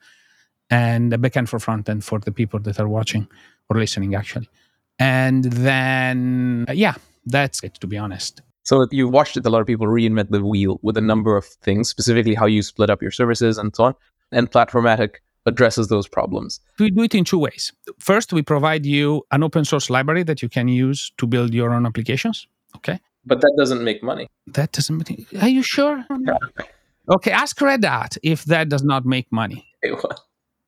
and 0.69 1.13
a 1.13 1.17
backend 1.17 1.49
for 1.49 1.59
front 1.59 1.89
end 1.89 2.03
for 2.03 2.19
the 2.19 2.31
people 2.31 2.59
that 2.59 2.79
are 2.79 2.87
watching 2.87 3.27
or 3.69 3.77
listening 3.77 4.15
actually. 4.15 4.49
And 4.99 5.45
then 5.45 6.65
yeah 6.73 6.95
that's 7.25 7.63
it 7.63 7.75
to 7.75 7.87
be 7.87 7.97
honest. 7.97 8.41
So 8.63 8.87
you 8.91 9.07
watched 9.07 9.35
it 9.37 9.45
a 9.45 9.49
lot 9.49 9.61
of 9.61 9.67
people 9.67 9.87
reinvent 9.87 10.29
the 10.29 10.45
wheel 10.45 10.79
with 10.83 10.97
a 10.97 11.01
number 11.01 11.35
of 11.35 11.45
things 11.45 11.89
specifically 11.89 12.35
how 12.35 12.45
you 12.45 12.61
split 12.61 12.89
up 12.89 13.01
your 13.01 13.11
services 13.11 13.57
and 13.57 13.75
so 13.75 13.85
on 13.85 13.95
and 14.31 14.51
platformatic 14.51 15.15
addresses 15.45 15.87
those 15.87 16.07
problems. 16.07 16.59
We 16.77 16.91
do 16.91 17.01
it 17.03 17.15
in 17.15 17.23
two 17.23 17.39
ways. 17.39 17.71
First 17.97 18.33
we 18.33 18.43
provide 18.43 18.85
you 18.85 19.23
an 19.31 19.41
open 19.41 19.65
source 19.65 19.89
library 19.89 20.23
that 20.23 20.41
you 20.41 20.49
can 20.49 20.67
use 20.67 21.11
to 21.17 21.25
build 21.25 21.53
your 21.53 21.73
own 21.73 21.85
applications 21.85 22.45
okay? 22.75 22.99
But 23.25 23.41
that 23.41 23.53
doesn't 23.57 23.83
make 23.83 24.03
money. 24.03 24.27
That 24.47 24.71
doesn't 24.71 24.97
make 24.97 25.27
are 25.41 25.49
you 25.49 25.63
sure? 25.63 26.05
Yeah. 26.21 26.37
okay 27.09 27.31
ask 27.31 27.59
red 27.61 27.83
hat 27.83 28.17
if 28.23 28.45
that 28.45 28.69
does 28.69 28.83
not 28.83 29.05
make 29.05 29.27
money 29.31 29.65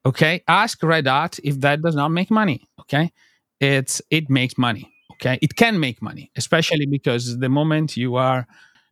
Okay. 0.06 0.44
Ask 0.48 0.82
Red 0.84 1.08
Hat 1.08 1.40
if 1.44 1.60
that 1.62 1.82
does 1.82 1.96
not 1.96 2.10
make 2.10 2.32
money. 2.32 2.64
Okay. 2.80 3.12
It's 3.60 4.02
it 4.10 4.30
makes 4.30 4.58
money. 4.58 4.92
Okay. 5.14 5.38
It 5.42 5.56
can 5.56 5.80
make 5.80 6.02
money, 6.02 6.32
especially 6.36 6.86
because 6.86 7.38
the 7.38 7.50
moment 7.50 7.96
you 7.96 8.16
are 8.16 8.48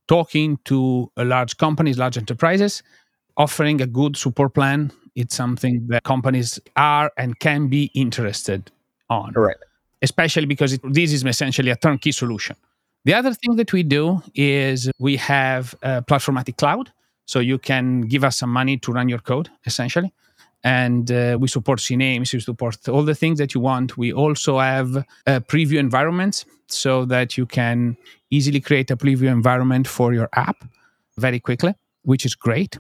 talking 0.07 0.57
to 0.65 1.11
a 1.17 1.25
large 1.25 1.57
companies, 1.57 1.97
large 1.97 2.17
enterprises, 2.17 2.83
offering 3.37 3.81
a 3.81 3.87
good 3.87 4.17
support 4.17 4.53
plan, 4.53 4.91
it's 5.15 5.35
something 5.35 5.87
that 5.87 6.03
companies 6.03 6.59
are 6.75 7.11
and 7.17 7.39
can 7.39 7.67
be 7.67 7.91
interested 7.95 8.71
on. 9.09 9.33
Right. 9.33 9.55
Especially 10.01 10.45
because 10.45 10.73
it, 10.73 10.81
this 10.83 11.11
is 11.11 11.23
essentially 11.23 11.71
a 11.71 11.75
turnkey 11.75 12.11
solution. 12.11 12.55
The 13.05 13.13
other 13.13 13.33
thing 13.33 13.55
that 13.55 13.73
we 13.73 13.81
do 13.83 14.21
is 14.35 14.91
we 14.99 15.15
have 15.17 15.73
a 15.81 16.01
Platformatic 16.01 16.57
Cloud. 16.57 16.91
So 17.25 17.39
you 17.39 17.59
can 17.59 18.01
give 18.01 18.23
us 18.23 18.37
some 18.37 18.49
money 18.49 18.77
to 18.77 18.91
run 18.91 19.07
your 19.07 19.19
code, 19.19 19.49
essentially 19.65 20.11
and 20.63 21.11
uh, 21.11 21.37
we 21.39 21.47
support 21.47 21.79
CNAMEs, 21.79 22.33
we 22.33 22.39
support 22.39 22.87
all 22.89 23.03
the 23.03 23.15
things 23.15 23.39
that 23.39 23.53
you 23.53 23.61
want. 23.61 23.97
We 23.97 24.11
also 24.11 24.59
have 24.59 25.05
a 25.25 25.41
preview 25.41 25.79
environments 25.79 26.45
so 26.67 27.05
that 27.05 27.37
you 27.37 27.45
can 27.45 27.97
easily 28.29 28.59
create 28.59 28.91
a 28.91 28.97
preview 28.97 29.31
environment 29.31 29.87
for 29.87 30.13
your 30.13 30.29
app 30.33 30.57
very 31.17 31.39
quickly, 31.39 31.73
which 32.03 32.25
is 32.25 32.35
great. 32.35 32.77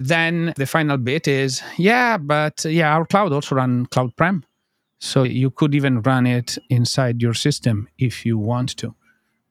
Then 0.00 0.54
the 0.56 0.66
final 0.66 0.96
bit 0.96 1.26
is 1.26 1.62
yeah, 1.76 2.16
but 2.18 2.64
yeah, 2.64 2.94
our 2.94 3.04
cloud 3.04 3.32
also 3.32 3.56
run 3.56 3.86
cloud 3.86 4.16
prem. 4.16 4.44
So 5.00 5.22
you 5.22 5.50
could 5.50 5.74
even 5.74 6.02
run 6.02 6.26
it 6.26 6.58
inside 6.70 7.22
your 7.22 7.34
system 7.34 7.88
if 7.98 8.24
you 8.26 8.38
want 8.38 8.76
to, 8.78 8.94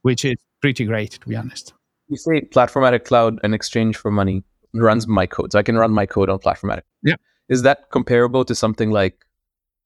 which 0.01 0.25
is 0.25 0.37
pretty 0.61 0.85
great, 0.85 1.11
to 1.11 1.27
be 1.27 1.35
honest. 1.35 1.73
You 2.09 2.17
say 2.17 2.41
Platformatic 2.41 3.05
Cloud 3.05 3.39
in 3.43 3.53
exchange 3.53 3.97
for 3.97 4.11
money 4.11 4.43
runs 4.73 5.07
my 5.07 5.25
code. 5.25 5.51
So 5.51 5.59
I 5.59 5.63
can 5.63 5.77
run 5.77 5.91
my 5.91 6.05
code 6.05 6.29
on 6.29 6.39
Platformatic. 6.39 6.83
Yeah. 7.03 7.15
Is 7.49 7.62
that 7.62 7.89
comparable 7.91 8.43
to 8.45 8.55
something 8.55 8.91
like 8.91 9.25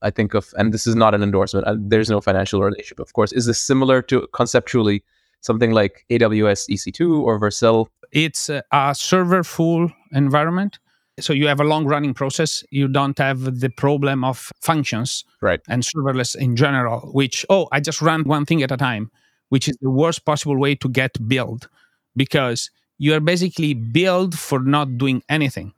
I 0.02 0.10
think 0.10 0.34
of, 0.34 0.54
and 0.58 0.74
this 0.74 0.88
is 0.88 0.96
not 0.96 1.14
an 1.14 1.22
endorsement. 1.22 1.68
Uh, 1.68 1.76
there's 1.78 2.10
no 2.10 2.22
financial 2.22 2.62
relationship, 2.64 3.00
of 3.00 3.14
course. 3.14 3.32
Is 3.32 3.46
this 3.46 3.62
similar 3.62 4.02
to 4.04 4.28
conceptually 4.34 5.04
something 5.42 5.72
like 5.72 6.06
AWS 6.10 6.70
EC2 6.70 7.22
or 7.22 7.40
Vercel? 7.40 7.88
It's 8.12 8.50
a, 8.50 8.64
a 8.72 8.96
server 8.96 9.44
full 9.44 9.92
environment. 10.12 10.80
So 11.20 11.34
you 11.34 11.48
have 11.48 11.60
a 11.60 11.64
long 11.64 11.86
running 11.86 12.14
process. 12.14 12.64
You 12.72 12.88
don't 12.88 13.18
have 13.20 13.60
the 13.60 13.70
problem 13.70 14.24
of 14.24 14.52
functions 14.62 15.24
right. 15.42 15.60
and 15.68 15.84
serverless 15.84 16.36
in 16.36 16.56
general, 16.56 17.12
which, 17.14 17.46
oh, 17.50 17.68
I 17.72 17.80
just 17.80 18.02
run 18.02 18.24
one 18.24 18.46
thing 18.46 18.64
at 18.64 18.72
a 18.72 18.78
time, 18.78 19.12
which 19.50 19.68
is 19.68 19.78
the 19.82 19.90
worst 19.90 20.26
possible 20.26 20.58
way 20.58 20.74
to 20.76 20.90
get 20.90 21.28
build 21.28 21.70
because 22.16 22.72
you 22.98 23.14
are 23.14 23.20
basically 23.20 23.74
built 23.74 24.34
for 24.34 24.60
not 24.60 24.98
doing 24.98 25.22
anything. 25.30 25.74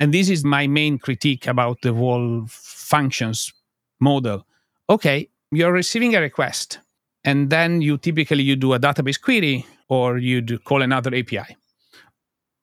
And 0.00 0.12
this 0.12 0.28
is 0.28 0.44
my 0.44 0.66
main 0.66 0.98
critique 0.98 1.46
about 1.46 1.80
the 1.82 1.92
whole 1.92 2.44
functions 2.48 3.52
model. 4.00 4.46
Okay, 4.90 5.28
you're 5.50 5.72
receiving 5.72 6.14
a 6.14 6.20
request, 6.20 6.80
and 7.24 7.50
then 7.50 7.80
you 7.80 7.96
typically 7.96 8.42
you 8.42 8.56
do 8.56 8.74
a 8.74 8.80
database 8.80 9.20
query 9.20 9.66
or 9.88 10.18
you 10.18 10.42
call 10.58 10.82
another 10.82 11.14
API. 11.14 11.56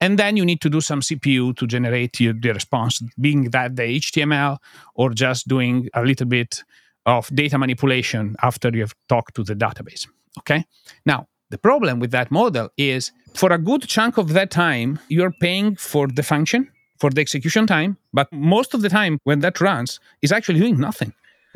And 0.02 0.18
then 0.18 0.36
you 0.36 0.44
need 0.44 0.62
to 0.62 0.70
do 0.70 0.82
some 0.82 1.02
CPU 1.02 1.56
to 1.58 1.68
generate 1.68 2.20
your, 2.20 2.34
the 2.34 2.54
response, 2.54 3.02
being 3.20 3.52
that 3.52 3.76
the 3.76 3.84
HTML 3.84 4.58
or 4.96 5.12
just 5.12 5.48
doing 5.48 5.90
a 5.94 6.02
little 6.04 6.26
bit 6.26 6.64
of 7.06 7.34
data 7.36 7.58
manipulation 7.58 8.36
after 8.42 8.70
you 8.70 8.82
have 8.82 8.96
talked 9.08 9.36
to 9.36 9.44
the 9.44 9.56
database. 9.56 10.08
Okay. 10.40 10.66
Now, 11.06 11.28
the 11.52 11.58
problem 11.58 12.00
with 12.00 12.12
that 12.12 12.32
model 12.32 12.70
is 12.78 13.12
for 13.36 13.52
a 13.52 13.60
good 13.60 13.84
chunk 13.88 14.18
of 14.18 14.34
that 14.34 14.50
time, 14.50 15.00
you're 15.08 15.34
paying 15.40 15.76
for 15.76 16.08
the 16.08 16.24
function 16.24 16.72
for 17.02 17.10
the 17.10 17.20
execution 17.20 17.66
time, 17.66 17.98
but 18.14 18.32
most 18.32 18.76
of 18.76 18.84
the 18.84 18.90
time 18.90 19.18
when 19.24 19.40
that 19.40 19.60
runs 19.60 20.00
is 20.22 20.32
actually 20.32 20.60
doing 20.60 20.80
nothing. 20.80 21.12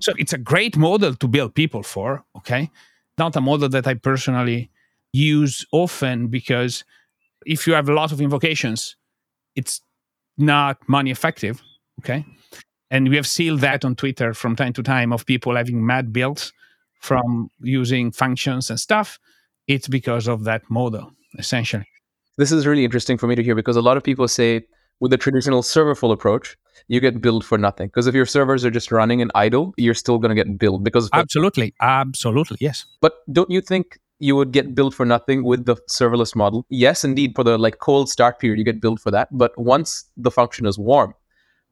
so 0.00 0.12
it's 0.18 0.34
a 0.34 0.38
great 0.52 0.76
model 0.76 1.14
to 1.14 1.26
build 1.26 1.54
people 1.54 1.82
for, 1.82 2.22
okay? 2.36 2.70
Not 3.16 3.34
a 3.36 3.40
model 3.40 3.70
that 3.70 3.86
I 3.86 3.94
personally 3.94 4.70
use 5.14 5.64
often 5.72 6.28
because 6.28 6.84
if 7.46 7.66
you 7.66 7.72
have 7.72 7.88
a 7.88 7.94
lot 7.94 8.12
of 8.12 8.20
invocations, 8.20 8.96
it's 9.56 9.80
not 10.36 10.76
money 10.86 11.10
effective, 11.10 11.62
okay? 12.00 12.26
And 12.90 13.08
we 13.08 13.16
have 13.16 13.26
seen 13.26 13.56
that 13.60 13.82
on 13.86 13.94
Twitter 13.96 14.34
from 14.34 14.56
time 14.56 14.74
to 14.74 14.82
time 14.82 15.10
of 15.10 15.24
people 15.24 15.56
having 15.56 15.86
mad 15.86 16.12
builds 16.12 16.52
from 17.00 17.48
using 17.62 18.12
functions 18.12 18.68
and 18.68 18.78
stuff. 18.78 19.18
It's 19.66 19.88
because 19.88 20.28
of 20.28 20.44
that 20.44 20.62
model, 20.68 21.12
essentially. 21.38 21.86
This 22.40 22.52
is 22.52 22.66
really 22.66 22.86
interesting 22.86 23.18
for 23.18 23.26
me 23.26 23.34
to 23.34 23.42
hear 23.42 23.54
because 23.54 23.76
a 23.76 23.82
lot 23.82 23.98
of 23.98 24.02
people 24.02 24.26
say 24.26 24.62
with 25.00 25.10
the 25.10 25.18
traditional 25.18 25.60
serverful 25.60 26.10
approach, 26.10 26.56
you 26.88 26.98
get 26.98 27.20
billed 27.20 27.44
for 27.44 27.58
nothing. 27.58 27.88
Because 27.88 28.06
if 28.06 28.14
your 28.14 28.24
servers 28.24 28.64
are 28.64 28.70
just 28.70 28.90
running 28.90 29.20
and 29.20 29.30
idle, 29.34 29.74
you're 29.76 29.92
still 29.92 30.16
going 30.16 30.34
to 30.34 30.34
get 30.34 30.58
billed. 30.58 30.82
Because 30.82 31.10
absolutely, 31.12 31.74
absolutely, 31.82 32.56
yes. 32.58 32.86
But 33.02 33.12
don't 33.30 33.50
you 33.50 33.60
think 33.60 33.98
you 34.20 34.36
would 34.36 34.52
get 34.52 34.74
billed 34.74 34.94
for 34.94 35.04
nothing 35.04 35.44
with 35.44 35.66
the 35.66 35.76
serverless 35.90 36.34
model? 36.34 36.64
Yes, 36.70 37.04
indeed. 37.04 37.32
For 37.36 37.44
the 37.44 37.58
like 37.58 37.78
cold 37.78 38.08
start 38.08 38.38
period, 38.38 38.58
you 38.58 38.64
get 38.64 38.80
billed 38.80 39.02
for 39.02 39.10
that. 39.10 39.28
But 39.30 39.52
once 39.58 40.06
the 40.16 40.30
function 40.30 40.64
is 40.64 40.78
warm, 40.78 41.12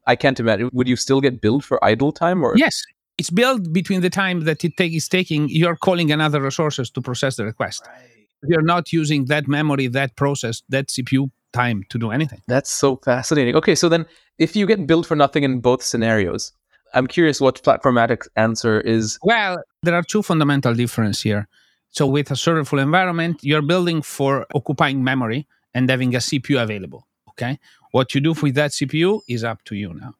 I 0.05 0.15
can't 0.15 0.39
imagine. 0.39 0.69
Would 0.73 0.87
you 0.87 0.97
still 0.97 1.19
get 1.19 1.41
billed 1.41 1.65
for 1.65 1.83
idle 1.83 2.11
time? 2.11 2.43
Or 2.43 2.53
yes, 2.55 2.83
it's 3.17 3.31
billed 3.31 3.73
between 3.73 4.01
the 4.01 4.11
time 4.11 4.41
that 4.41 4.63
it 4.63 4.77
take, 4.77 4.93
is 4.93 5.07
taking. 5.07 5.49
You're 5.49 5.77
calling 5.77 6.11
another 6.11 6.39
resources 6.39 6.91
to 6.91 7.01
process 7.01 7.37
the 7.37 7.45
request. 7.45 7.87
Right 7.87 8.18
you're 8.47 8.61
not 8.61 8.93
using 8.93 9.25
that 9.25 9.47
memory, 9.47 9.87
that 9.87 10.15
process, 10.15 10.63
that 10.69 10.87
CPU 10.87 11.31
time 11.51 11.83
to 11.89 11.97
do 11.97 12.11
anything. 12.11 12.41
That's 12.47 12.69
so 12.69 12.97
fascinating. 12.97 13.55
Okay, 13.55 13.75
so 13.75 13.89
then 13.89 14.05
if 14.37 14.55
you 14.55 14.65
get 14.65 14.85
billed 14.87 15.07
for 15.07 15.15
nothing 15.15 15.43
in 15.43 15.59
both 15.59 15.83
scenarios, 15.83 16.51
I'm 16.93 17.07
curious 17.07 17.41
what 17.41 17.61
Platformatic's 17.61 18.27
answer 18.35 18.81
is. 18.81 19.19
Well, 19.23 19.57
there 19.83 19.95
are 19.95 20.03
two 20.03 20.23
fundamental 20.23 20.73
differences 20.73 21.21
here. 21.21 21.47
So 21.91 22.05
with 22.05 22.31
a 22.31 22.35
serverful 22.35 22.79
environment, 22.79 23.39
you're 23.43 23.61
building 23.61 24.01
for 24.01 24.45
occupying 24.53 25.03
memory 25.03 25.47
and 25.73 25.89
having 25.89 26.15
a 26.15 26.19
CPU 26.19 26.61
available. 26.61 27.07
Okay. 27.29 27.59
What 27.91 28.13
you 28.13 28.21
do 28.21 28.33
with 28.33 28.55
that 28.55 28.71
CPU 28.71 29.21
is 29.27 29.43
up 29.43 29.63
to 29.65 29.75
you 29.75 29.93
now. 29.93 30.15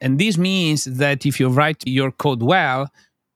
And 0.00 0.18
this 0.18 0.38
means 0.38 0.84
that 0.84 1.26
if 1.26 1.40
you 1.40 1.48
write 1.48 1.82
your 1.86 2.12
code 2.12 2.42
well 2.42 2.88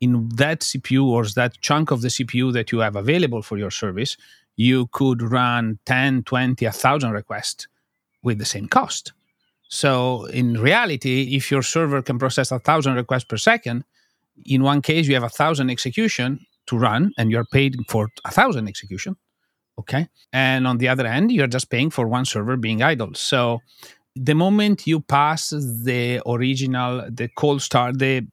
in 0.03 0.29
that 0.35 0.61
CPU 0.61 1.05
or 1.07 1.25
that 1.37 1.59
chunk 1.61 1.93
of 1.93 2.03
the 2.03 2.09
CPU 2.09 2.53
that 2.53 2.73
you 2.73 2.81
have 2.81 2.97
available 2.97 3.41
for 3.41 3.57
your 3.57 3.71
service, 3.71 4.17
you 4.57 4.89
could 4.89 5.23
run 5.23 5.79
10, 5.87 6.25
20, 6.25 6.67
1,000 6.67 7.13
requests 7.13 7.69
with 8.23 8.39
the 8.39 8.45
same 8.45 8.67
cost. 8.67 9.13
So 9.69 10.27
in 10.27 10.61
reality, 10.61 11.37
if 11.37 11.51
your 11.53 11.63
server 11.63 12.03
can 12.03 12.19
process 12.19 12.51
1,000 12.51 12.95
requests 12.95 13.25
per 13.25 13.37
second, 13.37 13.85
in 14.45 14.63
one 14.65 14.83
case 14.83 15.07
you 15.07 15.15
have 15.15 15.23
1,000 15.23 15.71
execution 15.71 16.45
to 16.67 16.77
run 16.77 17.13
and 17.17 17.31
you're 17.31 17.47
paid 17.53 17.77
for 17.89 18.09
1,000 18.25 18.69
execution. 18.69 19.17
Okay. 19.79 20.09
And 20.33 20.67
on 20.67 20.79
the 20.79 20.89
other 20.89 21.07
end, 21.07 21.31
you're 21.31 21.47
just 21.47 21.71
paying 21.71 21.91
for 21.91 22.09
one 22.09 22.25
server 22.25 22.57
being 22.57 22.83
idle. 22.83 23.15
So 23.15 23.61
the 24.17 24.35
moment 24.35 24.87
you 24.87 25.01
pass 25.01 25.51
the 25.51 26.21
original, 26.27 27.09
the 27.09 27.29
cold 27.37 27.63
start, 27.63 27.99
the 27.99 28.27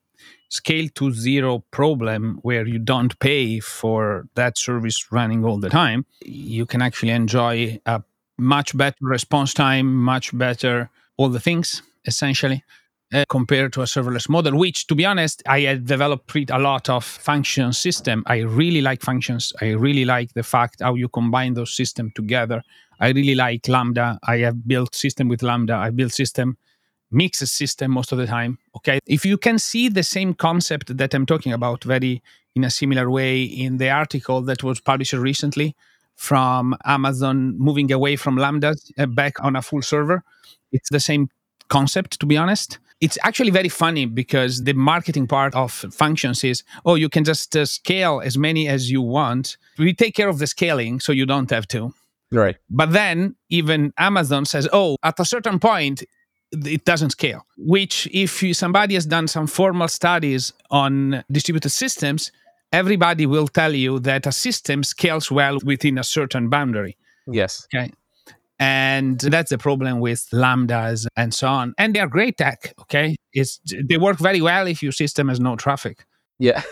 scale 0.49 0.89
to 0.95 1.11
zero 1.11 1.63
problem 1.71 2.39
where 2.41 2.67
you 2.67 2.79
don't 2.79 3.17
pay 3.19 3.59
for 3.59 4.27
that 4.35 4.57
service 4.57 5.11
running 5.11 5.45
all 5.45 5.59
the 5.59 5.69
time, 5.69 6.05
you 6.21 6.65
can 6.65 6.81
actually 6.81 7.11
enjoy 7.11 7.79
a 7.85 8.01
much 8.37 8.75
better 8.75 8.97
response 9.01 9.53
time, 9.53 9.95
much 9.95 10.35
better 10.37 10.89
all 11.17 11.29
the 11.29 11.39
things 11.39 11.81
essentially. 12.05 12.63
Uh, 13.11 13.25
compared 13.27 13.73
to 13.73 13.81
a 13.81 13.85
serverless 13.85 14.29
model, 14.29 14.55
which, 14.55 14.85
to 14.85 14.93
be 14.93 15.03
honest, 15.03 15.41
I 15.47 15.61
had 15.61 15.87
developed 15.87 16.51
a 16.51 16.59
lot 16.59 16.89
of 16.91 17.03
function 17.03 17.73
system. 17.73 18.21
I 18.27 18.41
really 18.41 18.81
like 18.81 19.01
functions. 19.01 19.51
I 19.59 19.71
really 19.71 20.05
like 20.05 20.31
the 20.33 20.43
fact 20.43 20.79
how 20.79 20.93
you 20.93 21.09
combine 21.09 21.55
those 21.55 21.73
systems 21.73 22.11
together. 22.13 22.61
I 22.99 23.07
really 23.07 23.33
like 23.33 23.67
Lambda. 23.67 24.19
I 24.27 24.37
have 24.45 24.67
built 24.67 24.93
system 24.93 25.27
with 25.27 25.41
Lambda. 25.41 25.73
I 25.73 25.89
built 25.89 26.13
system 26.13 26.59
mixed 27.11 27.45
system 27.47 27.91
most 27.91 28.11
of 28.11 28.17
the 28.17 28.27
time. 28.27 28.57
Okay, 28.75 28.99
if 29.05 29.25
you 29.25 29.37
can 29.37 29.59
see 29.59 29.89
the 29.89 30.03
same 30.03 30.33
concept 30.33 30.97
that 30.97 31.13
I'm 31.13 31.25
talking 31.25 31.53
about, 31.53 31.83
very 31.83 32.21
in 32.55 32.63
a 32.63 32.69
similar 32.69 33.09
way 33.09 33.43
in 33.43 33.77
the 33.77 33.89
article 33.89 34.41
that 34.41 34.63
was 34.63 34.79
published 34.79 35.13
recently 35.13 35.75
from 36.15 36.75
Amazon 36.85 37.57
moving 37.57 37.91
away 37.91 38.15
from 38.15 38.35
Lambda 38.35 38.75
uh, 38.97 39.05
back 39.05 39.41
on 39.41 39.55
a 39.55 39.61
full 39.61 39.81
server. 39.81 40.23
It's 40.71 40.89
the 40.89 40.99
same 40.99 41.29
concept, 41.69 42.19
to 42.19 42.25
be 42.25 42.35
honest. 42.35 42.79
It's 42.99 43.17
actually 43.23 43.51
very 43.51 43.69
funny 43.69 44.05
because 44.05 44.63
the 44.65 44.73
marketing 44.73 45.27
part 45.27 45.55
of 45.55 45.71
functions 45.71 46.43
is 46.43 46.63
oh, 46.85 46.95
you 46.95 47.07
can 47.07 47.23
just 47.23 47.55
uh, 47.55 47.65
scale 47.65 48.21
as 48.23 48.37
many 48.37 48.67
as 48.67 48.91
you 48.91 49.01
want. 49.01 49.57
We 49.77 49.93
take 49.93 50.15
care 50.15 50.27
of 50.27 50.39
the 50.39 50.47
scaling 50.47 50.99
so 50.99 51.13
you 51.13 51.25
don't 51.25 51.49
have 51.49 51.67
to. 51.69 51.93
Right. 52.31 52.57
But 52.69 52.91
then 52.91 53.35
even 53.49 53.93
Amazon 53.97 54.45
says, 54.45 54.67
oh, 54.73 54.97
at 55.03 55.19
a 55.19 55.25
certain 55.25 55.59
point, 55.59 56.03
it 56.51 56.85
doesn't 56.85 57.11
scale. 57.11 57.45
Which, 57.57 58.07
if 58.11 58.43
somebody 58.55 58.95
has 58.95 59.05
done 59.05 59.27
some 59.27 59.47
formal 59.47 59.87
studies 59.87 60.53
on 60.71 61.23
distributed 61.31 61.69
systems, 61.69 62.31
everybody 62.71 63.25
will 63.25 63.47
tell 63.47 63.73
you 63.73 63.99
that 63.99 64.25
a 64.25 64.31
system 64.31 64.83
scales 64.83 65.31
well 65.31 65.57
within 65.63 65.97
a 65.97 66.03
certain 66.03 66.49
boundary. 66.49 66.97
Yes. 67.27 67.67
Okay. 67.73 67.91
And 68.59 69.19
that's 69.19 69.51
the 69.51 69.57
problem 69.57 70.01
with 70.01 70.27
lambdas 70.33 71.07
and 71.15 71.33
so 71.33 71.47
on. 71.47 71.73
And 71.77 71.95
they 71.95 71.99
are 71.99 72.07
great 72.07 72.37
tech. 72.37 72.73
Okay. 72.81 73.15
It's 73.31 73.61
they 73.85 73.97
work 73.97 74.17
very 74.17 74.41
well 74.41 74.67
if 74.67 74.83
your 74.83 74.91
system 74.91 75.29
has 75.29 75.39
no 75.39 75.55
traffic. 75.55 76.03
Yeah. 76.39 76.61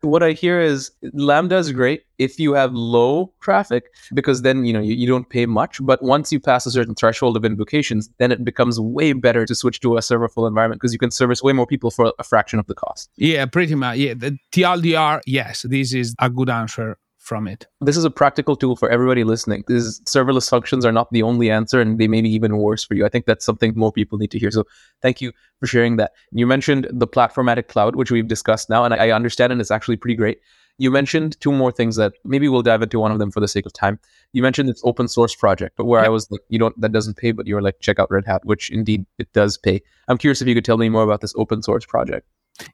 what 0.00 0.22
I 0.22 0.32
hear 0.32 0.60
is 0.60 0.90
Lambda 1.12 1.56
is 1.56 1.72
great 1.72 2.02
if 2.18 2.38
you 2.38 2.52
have 2.52 2.72
low 2.72 3.32
traffic 3.40 3.92
because 4.12 4.42
then 4.42 4.64
you 4.64 4.72
know 4.72 4.80
you, 4.80 4.94
you 4.94 5.06
don't 5.06 5.28
pay 5.28 5.46
much. 5.46 5.78
But 5.84 6.02
once 6.02 6.32
you 6.32 6.40
pass 6.40 6.66
a 6.66 6.70
certain 6.70 6.94
threshold 6.94 7.36
of 7.36 7.44
invocations, 7.44 8.10
then 8.18 8.32
it 8.32 8.44
becomes 8.44 8.80
way 8.80 9.12
better 9.12 9.46
to 9.46 9.54
switch 9.54 9.80
to 9.80 9.96
a 9.96 10.02
serverful 10.02 10.46
environment 10.46 10.80
because 10.80 10.92
you 10.92 10.98
can 10.98 11.10
service 11.10 11.42
way 11.42 11.52
more 11.52 11.66
people 11.66 11.90
for 11.90 12.12
a 12.18 12.24
fraction 12.24 12.58
of 12.58 12.66
the 12.66 12.74
cost. 12.74 13.10
Yeah, 13.16 13.46
pretty 13.46 13.74
much. 13.74 13.98
Yeah, 13.98 14.14
the 14.14 14.36
TLDR. 14.52 15.20
Yes, 15.26 15.62
this 15.68 15.94
is 15.94 16.14
a 16.20 16.30
good 16.30 16.50
answer 16.50 16.98
from 17.28 17.46
it. 17.46 17.66
This 17.82 17.98
is 17.98 18.04
a 18.04 18.10
practical 18.10 18.56
tool 18.56 18.74
for 18.74 18.88
everybody 18.88 19.22
listening. 19.22 19.62
These 19.68 20.00
serverless 20.00 20.48
functions 20.48 20.86
are 20.86 20.92
not 20.92 21.12
the 21.12 21.22
only 21.22 21.50
answer, 21.50 21.78
and 21.78 21.98
they 21.98 22.08
may 22.08 22.22
be 22.22 22.30
even 22.30 22.56
worse 22.56 22.82
for 22.82 22.94
you. 22.94 23.04
I 23.04 23.10
think 23.10 23.26
that's 23.26 23.44
something 23.44 23.74
more 23.76 23.92
people 23.92 24.16
need 24.16 24.30
to 24.30 24.38
hear. 24.38 24.50
So 24.50 24.64
thank 25.02 25.20
you 25.20 25.32
for 25.60 25.66
sharing 25.66 25.96
that. 25.96 26.12
You 26.32 26.46
mentioned 26.46 26.88
the 26.90 27.06
platformatic 27.06 27.68
cloud, 27.68 27.96
which 27.96 28.10
we've 28.10 28.26
discussed 28.26 28.70
now, 28.70 28.84
and 28.84 28.94
I 28.94 29.10
understand, 29.10 29.52
and 29.52 29.60
it's 29.60 29.70
actually 29.70 29.96
pretty 29.96 30.16
great. 30.16 30.38
You 30.78 30.90
mentioned 30.90 31.38
two 31.40 31.52
more 31.52 31.72
things 31.72 31.96
that 31.96 32.14
maybe 32.24 32.48
we'll 32.48 32.62
dive 32.62 32.82
into 32.82 33.00
one 33.00 33.12
of 33.12 33.18
them 33.18 33.30
for 33.30 33.40
the 33.40 33.48
sake 33.48 33.66
of 33.66 33.72
time. 33.72 33.98
You 34.32 34.42
mentioned 34.42 34.68
this 34.68 34.80
open 34.84 35.08
source 35.08 35.34
project, 35.34 35.76
but 35.76 35.86
where 35.86 36.00
yep. 36.00 36.06
I 36.06 36.10
was 36.10 36.30
like, 36.30 36.40
you 36.48 36.58
don't, 36.58 36.80
that 36.80 36.92
doesn't 36.92 37.16
pay, 37.16 37.32
but 37.32 37.46
you 37.46 37.56
were 37.56 37.62
like, 37.62 37.80
check 37.80 37.98
out 37.98 38.10
Red 38.10 38.26
Hat, 38.26 38.42
which 38.44 38.70
indeed 38.70 39.04
it 39.18 39.30
does 39.32 39.58
pay. 39.58 39.82
I'm 40.06 40.18
curious 40.18 40.40
if 40.40 40.48
you 40.48 40.54
could 40.54 40.64
tell 40.64 40.78
me 40.78 40.88
more 40.88 41.02
about 41.02 41.20
this 41.20 41.34
open 41.36 41.62
source 41.62 41.84
project. 41.84 42.26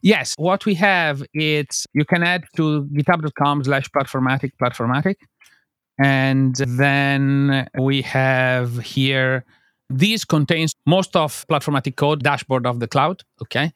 Yes, 0.03 0.35
what 0.37 0.64
we 0.64 0.75
have 0.75 1.23
it's 1.35 1.87
you 1.92 2.05
can 2.05 2.23
add 2.23 2.44
to 2.57 2.85
github.com 2.85 3.64
slash 3.64 3.88
platformatic 3.90 4.53
platformatic. 4.61 5.16
And 6.03 6.57
then 6.57 7.68
we 7.79 8.03
have 8.03 8.79
here 8.79 9.44
this 9.90 10.25
contains 10.25 10.75
most 10.87 11.14
of 11.14 11.47
platformatic 11.49 11.97
code 11.97 12.23
dashboard 12.23 12.66
of 12.66 12.81
the 12.81 12.88
cloud. 12.88 13.23
Okay. 13.42 13.73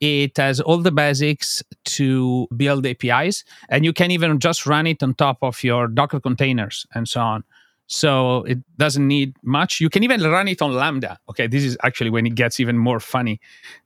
It 0.00 0.36
has 0.36 0.60
all 0.60 0.78
the 0.78 0.90
basics 0.90 1.62
to 1.84 2.48
build 2.56 2.86
APIs, 2.86 3.44
and 3.68 3.84
you 3.84 3.92
can 3.92 4.10
even 4.10 4.38
just 4.40 4.66
run 4.66 4.86
it 4.86 5.02
on 5.02 5.14
top 5.14 5.38
of 5.42 5.62
your 5.62 5.88
Docker 5.88 6.20
containers 6.20 6.86
and 6.94 7.08
so 7.08 7.20
on. 7.20 7.44
So 7.86 8.42
it 8.44 8.58
doesn't 8.78 9.06
need 9.06 9.36
much. 9.42 9.80
You 9.80 9.90
can 9.90 10.02
even 10.02 10.22
run 10.22 10.48
it 10.48 10.62
on 10.62 10.72
Lambda. 10.72 11.18
Okay, 11.28 11.46
this 11.46 11.62
is 11.62 11.76
actually 11.84 12.10
when 12.10 12.26
it 12.26 12.34
gets 12.34 12.58
even 12.58 12.78
more 12.78 12.98
funny 12.98 13.40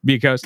because 0.05 0.43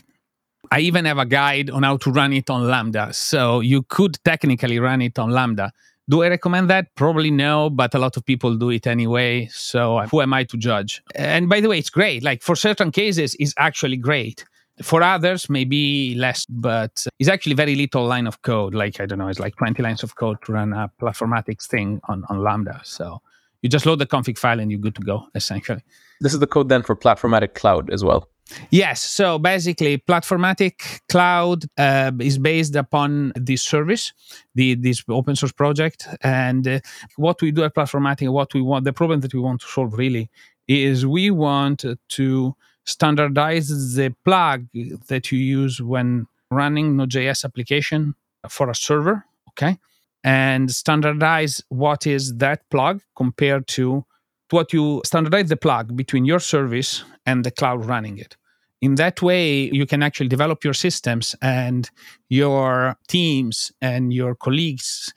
I 0.73 0.81
even 0.81 1.05
have 1.05 1.19
a 1.19 1.27
guide 1.27 1.69
on 1.69 1.83
how 1.83 1.99
to 1.99 2.11
run 2.11 2.33
it 2.33 2.49
on 2.49 2.67
Lambda. 2.67 3.13
So 3.13 3.61
you 3.61 3.83
could 3.83 4.17
technically 4.25 4.79
run 4.79 5.03
it 5.03 5.19
on 5.19 5.29
Lambda. 5.29 5.71
Do 6.09 6.23
I 6.23 6.29
recommend 6.29 6.71
that? 6.71 6.87
Probably 6.95 7.31
no, 7.31 7.69
but 7.69 7.95
a 7.95 7.99
lot 7.99 8.17
of 8.17 8.25
people 8.25 8.57
do 8.57 8.71
it 8.71 8.87
anyway. 8.87 9.51
So 9.53 9.99
uh, 9.99 10.07
who 10.07 10.23
am 10.23 10.33
I 10.33 10.45
to 10.45 10.57
judge? 10.57 11.03
And 11.15 11.47
by 11.51 11.61
the 11.61 11.69
way, 11.69 11.79
it's 11.79 11.91
great. 11.91 12.23
Like 12.23 12.41
for 12.41 12.57
certain 12.57 12.91
cases, 12.91 13.37
it's 13.39 13.53
actually 13.59 13.99
great. 13.99 14.47
For 14.83 15.03
others, 15.03 15.51
maybe 15.51 16.15
less, 16.15 16.47
but 16.47 17.07
it's 17.19 17.29
actually 17.29 17.55
very 17.55 17.75
little 17.75 18.07
line 18.07 18.27
of 18.27 18.41
code. 18.41 18.75
Like, 18.75 18.99
I 18.99 19.05
don't 19.05 19.19
know, 19.19 19.29
it's 19.29 19.39
like 19.39 19.55
20 19.57 19.83
lines 19.83 20.03
of 20.03 20.17
code 20.17 20.39
to 20.47 20.53
run 20.53 20.73
a 20.73 20.91
platformatics 20.99 21.67
thing 21.67 22.01
on, 22.09 22.25
on 22.31 22.43
Lambda. 22.43 22.81
So 22.83 23.21
you 23.61 23.69
just 23.69 23.85
load 23.85 23.99
the 23.99 24.07
config 24.07 24.39
file 24.39 24.59
and 24.59 24.71
you're 24.71 24.81
good 24.81 24.95
to 24.95 25.03
go, 25.03 25.27
essentially. 25.35 25.83
This 26.23 26.33
is 26.33 26.41
the 26.41 26.47
code 26.47 26.71
then 26.71 26.83
for 26.83 26.97
Platformatic 26.97 27.53
Cloud 27.53 27.91
as 27.91 28.03
well. 28.03 28.27
Yes. 28.71 29.03
So 29.03 29.39
basically, 29.39 29.99
Platformatic 29.99 31.01
Cloud 31.09 31.65
uh, 31.79 32.13
is 32.21 32.39
based 32.39 32.77
upon 32.77 33.33
this 33.37 33.63
service, 33.63 34.13
the 34.55 34.75
this 34.75 35.03
open 35.09 35.37
source 35.37 35.53
project, 35.53 36.09
and 36.23 36.67
uh, 36.67 36.81
what 37.17 37.41
we 37.43 37.51
do 37.53 37.65
at 37.65 37.75
Platformatic, 37.75 38.29
what 38.31 38.55
we 38.55 38.63
want, 38.63 38.85
the 38.85 38.93
problem 38.93 39.21
that 39.21 39.35
we 39.35 39.41
want 39.41 39.61
to 39.61 39.67
solve 39.67 39.99
really 39.99 40.31
is 40.69 41.05
we 41.07 41.31
want 41.31 41.85
to 42.09 42.57
standardize 42.85 43.95
the 43.95 44.15
plug 44.25 44.67
that 45.09 45.31
you 45.31 45.39
use 45.39 45.81
when 45.81 46.27
running 46.51 46.97
Node.js 46.97 47.45
application 47.45 48.15
for 48.49 48.71
a 48.71 48.75
server. 48.75 49.25
Okay, 49.51 49.79
and 50.25 50.71
standardize 50.71 51.63
what 51.69 52.07
is 52.07 52.37
that 52.37 52.69
plug 52.71 53.03
compared 53.17 53.67
to 53.69 54.05
what 54.51 54.73
you 54.73 55.01
standardize 55.05 55.49
the 55.49 55.57
plug 55.57 55.97
between 55.97 56.25
your 56.25 56.39
service 56.39 57.05
and 57.27 57.45
the 57.45 57.51
cloud 57.51 57.85
running 57.85 58.19
it. 58.19 58.37
In 58.83 58.97
that 58.97 59.23
way, 59.23 59.71
you 59.73 59.87
can 59.87 60.03
actually 60.03 60.29
develop 60.29 60.65
your 60.65 60.75
systems 60.75 61.35
and 61.41 61.89
your 62.29 62.97
teams 63.09 63.73
and 63.81 64.13
your 64.13 64.35
colleagues 64.35 65.15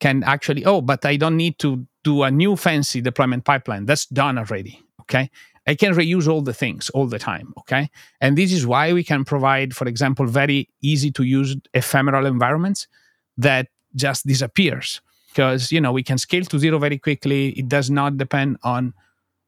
can 0.00 0.24
actually, 0.24 0.64
oh, 0.64 0.80
but 0.80 1.04
I 1.04 1.16
don't 1.16 1.36
need 1.36 1.58
to 1.60 1.86
do 2.02 2.22
a 2.22 2.30
new 2.30 2.56
fancy 2.56 3.00
deployment 3.00 3.44
pipeline. 3.44 3.84
That's 3.84 4.06
done 4.06 4.38
already. 4.38 4.80
Okay. 5.02 5.30
I 5.66 5.76
can 5.76 5.94
reuse 5.94 6.26
all 6.26 6.40
the 6.40 6.54
things 6.54 6.90
all 6.90 7.06
the 7.06 7.18
time. 7.18 7.52
Okay. 7.58 7.90
And 8.20 8.36
this 8.36 8.50
is 8.50 8.66
why 8.66 8.92
we 8.92 9.04
can 9.04 9.24
provide, 9.24 9.76
for 9.76 9.86
example, 9.86 10.26
very 10.26 10.68
easy 10.80 11.12
to 11.12 11.22
use 11.22 11.54
ephemeral 11.74 12.26
environments 12.26 12.88
that 13.36 13.68
just 13.94 14.26
disappears 14.26 15.02
because 15.28 15.72
you 15.72 15.80
know 15.80 15.92
we 15.92 16.02
can 16.02 16.18
scale 16.18 16.44
to 16.44 16.58
zero 16.58 16.78
very 16.78 16.98
quickly 16.98 17.50
it 17.50 17.68
does 17.68 17.90
not 17.90 18.16
depend 18.16 18.56
on 18.62 18.92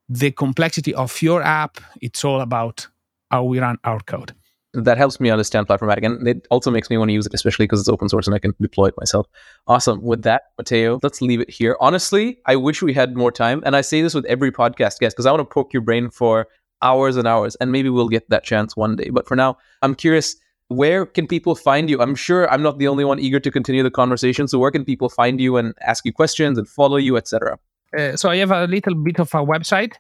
the 0.09 0.31
complexity 0.31 0.94
of 0.94 1.20
your 1.22 1.42
app 1.42 1.81
it's 2.00 2.24
all 2.24 2.40
about 2.40 2.88
how 3.35 3.42
we 3.53 3.61
run 3.66 3.79
our 3.85 4.01
code 4.14 4.33
that 4.75 4.99
helps 4.99 5.20
me 5.20 5.31
understand 5.31 5.68
platformatic 5.68 6.05
and 6.05 6.27
it 6.27 6.47
also 6.51 6.70
makes 6.70 6.90
me 6.90 6.99
want 6.99 7.09
to 7.09 7.12
use 7.12 7.27
it 7.27 7.35
especially 7.35 7.64
because 7.64 7.81
it's 7.81 7.88
open 7.88 8.09
source 8.09 8.27
and 8.27 8.35
i 8.35 8.38
can 8.38 8.55
deploy 8.61 8.87
it 8.87 8.94
myself 8.99 9.27
awesome 9.66 10.03
with 10.03 10.23
that 10.23 10.42
matteo 10.59 10.99
let's 11.03 11.20
leave 11.23 11.40
it 11.40 11.51
here 11.51 11.77
honestly 11.81 12.38
i 12.47 12.57
wish 12.57 12.83
we 12.83 12.92
had 12.92 13.16
more 13.16 13.33
time 13.33 13.62
and 13.64 13.77
i 13.77 13.81
say 13.81 14.03
this 14.03 14.14
with 14.14 14.25
every 14.27 14.53
podcast 14.61 14.99
guest 14.99 15.16
because 15.16 15.27
i 15.27 15.31
want 15.31 15.40
to 15.40 15.55
poke 15.59 15.73
your 15.73 15.83
brain 15.83 16.11
for 16.11 16.47
hours 16.83 17.16
and 17.16 17.27
hours 17.27 17.57
and 17.61 17.73
maybe 17.73 17.88
we'll 17.88 18.09
get 18.09 18.29
that 18.31 18.44
chance 18.44 18.77
one 18.77 18.97
day 18.97 19.11
but 19.11 19.29
for 19.29 19.37
now 19.37 19.57
i'm 19.83 19.94
curious 19.94 20.37
where 20.68 21.05
can 21.07 21.27
people 21.27 21.55
find 21.55 21.90
you? 21.90 22.01
I'm 22.01 22.14
sure 22.14 22.51
I'm 22.51 22.62
not 22.62 22.79
the 22.79 22.88
only 22.88 23.05
one 23.05 23.18
eager 23.18 23.38
to 23.38 23.51
continue 23.51 23.83
the 23.83 23.90
conversation. 23.90 24.49
So 24.49 24.59
where 24.59 24.70
can 24.70 24.85
people 24.85 25.09
find 25.09 25.40
you 25.40 25.59
and 25.59 25.75
ask 25.83 26.05
you 26.07 26.12
questions 26.12 26.57
and 26.59 26.66
follow 26.66 26.97
you, 26.97 27.18
etc.? 27.18 27.59
Uh, 27.97 28.16
so 28.16 28.31
I 28.31 28.37
have 28.37 28.51
a 28.51 28.66
little 28.66 28.94
bit 28.94 29.20
of 29.20 29.29
a 29.35 29.44
website, 29.44 29.94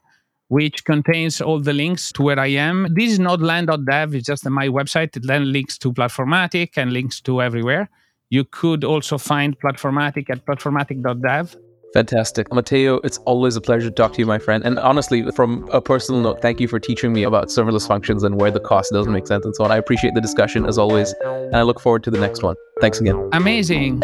which 0.48 0.84
contains 0.84 1.40
all 1.40 1.60
the 1.60 1.72
links 1.72 2.12
to 2.12 2.22
where 2.22 2.38
I 2.38 2.48
am. 2.48 2.88
This 2.94 3.12
is 3.12 3.18
nodeland.dev, 3.18 4.14
it's 4.14 4.26
just 4.26 4.48
my 4.48 4.68
website. 4.68 5.16
It 5.16 5.26
then 5.26 5.52
links 5.52 5.78
to 5.78 5.92
Platformatic 5.92 6.76
and 6.76 6.92
links 6.92 7.20
to 7.22 7.42
everywhere. 7.42 7.88
You 8.30 8.44
could 8.44 8.84
also 8.84 9.18
find 9.18 9.58
Platformatic 9.58 10.30
at 10.30 10.44
platformatic.dev. 10.44 11.56
Fantastic. 11.94 12.52
Matteo, 12.52 12.96
it's 13.04 13.18
always 13.18 13.54
a 13.54 13.60
pleasure 13.60 13.88
to 13.88 13.94
talk 13.94 14.12
to 14.14 14.18
you, 14.18 14.26
my 14.26 14.40
friend. 14.40 14.64
And 14.64 14.80
honestly, 14.80 15.30
from 15.30 15.68
a 15.72 15.80
personal 15.80 16.20
note, 16.20 16.42
thank 16.42 16.58
you 16.58 16.66
for 16.66 16.80
teaching 16.80 17.12
me 17.12 17.22
about 17.22 17.48
serverless 17.48 17.86
functions 17.86 18.24
and 18.24 18.40
where 18.40 18.50
the 18.50 18.58
cost 18.58 18.92
doesn't 18.92 19.12
make 19.12 19.28
sense 19.28 19.44
and 19.44 19.54
so 19.54 19.62
on. 19.62 19.70
I 19.70 19.76
appreciate 19.76 20.14
the 20.14 20.20
discussion 20.20 20.66
as 20.66 20.76
always, 20.76 21.14
and 21.24 21.54
I 21.54 21.62
look 21.62 21.78
forward 21.78 22.02
to 22.04 22.10
the 22.10 22.18
next 22.18 22.42
one. 22.42 22.56
Thanks 22.80 23.00
again. 23.00 23.30
Amazing. 23.32 24.02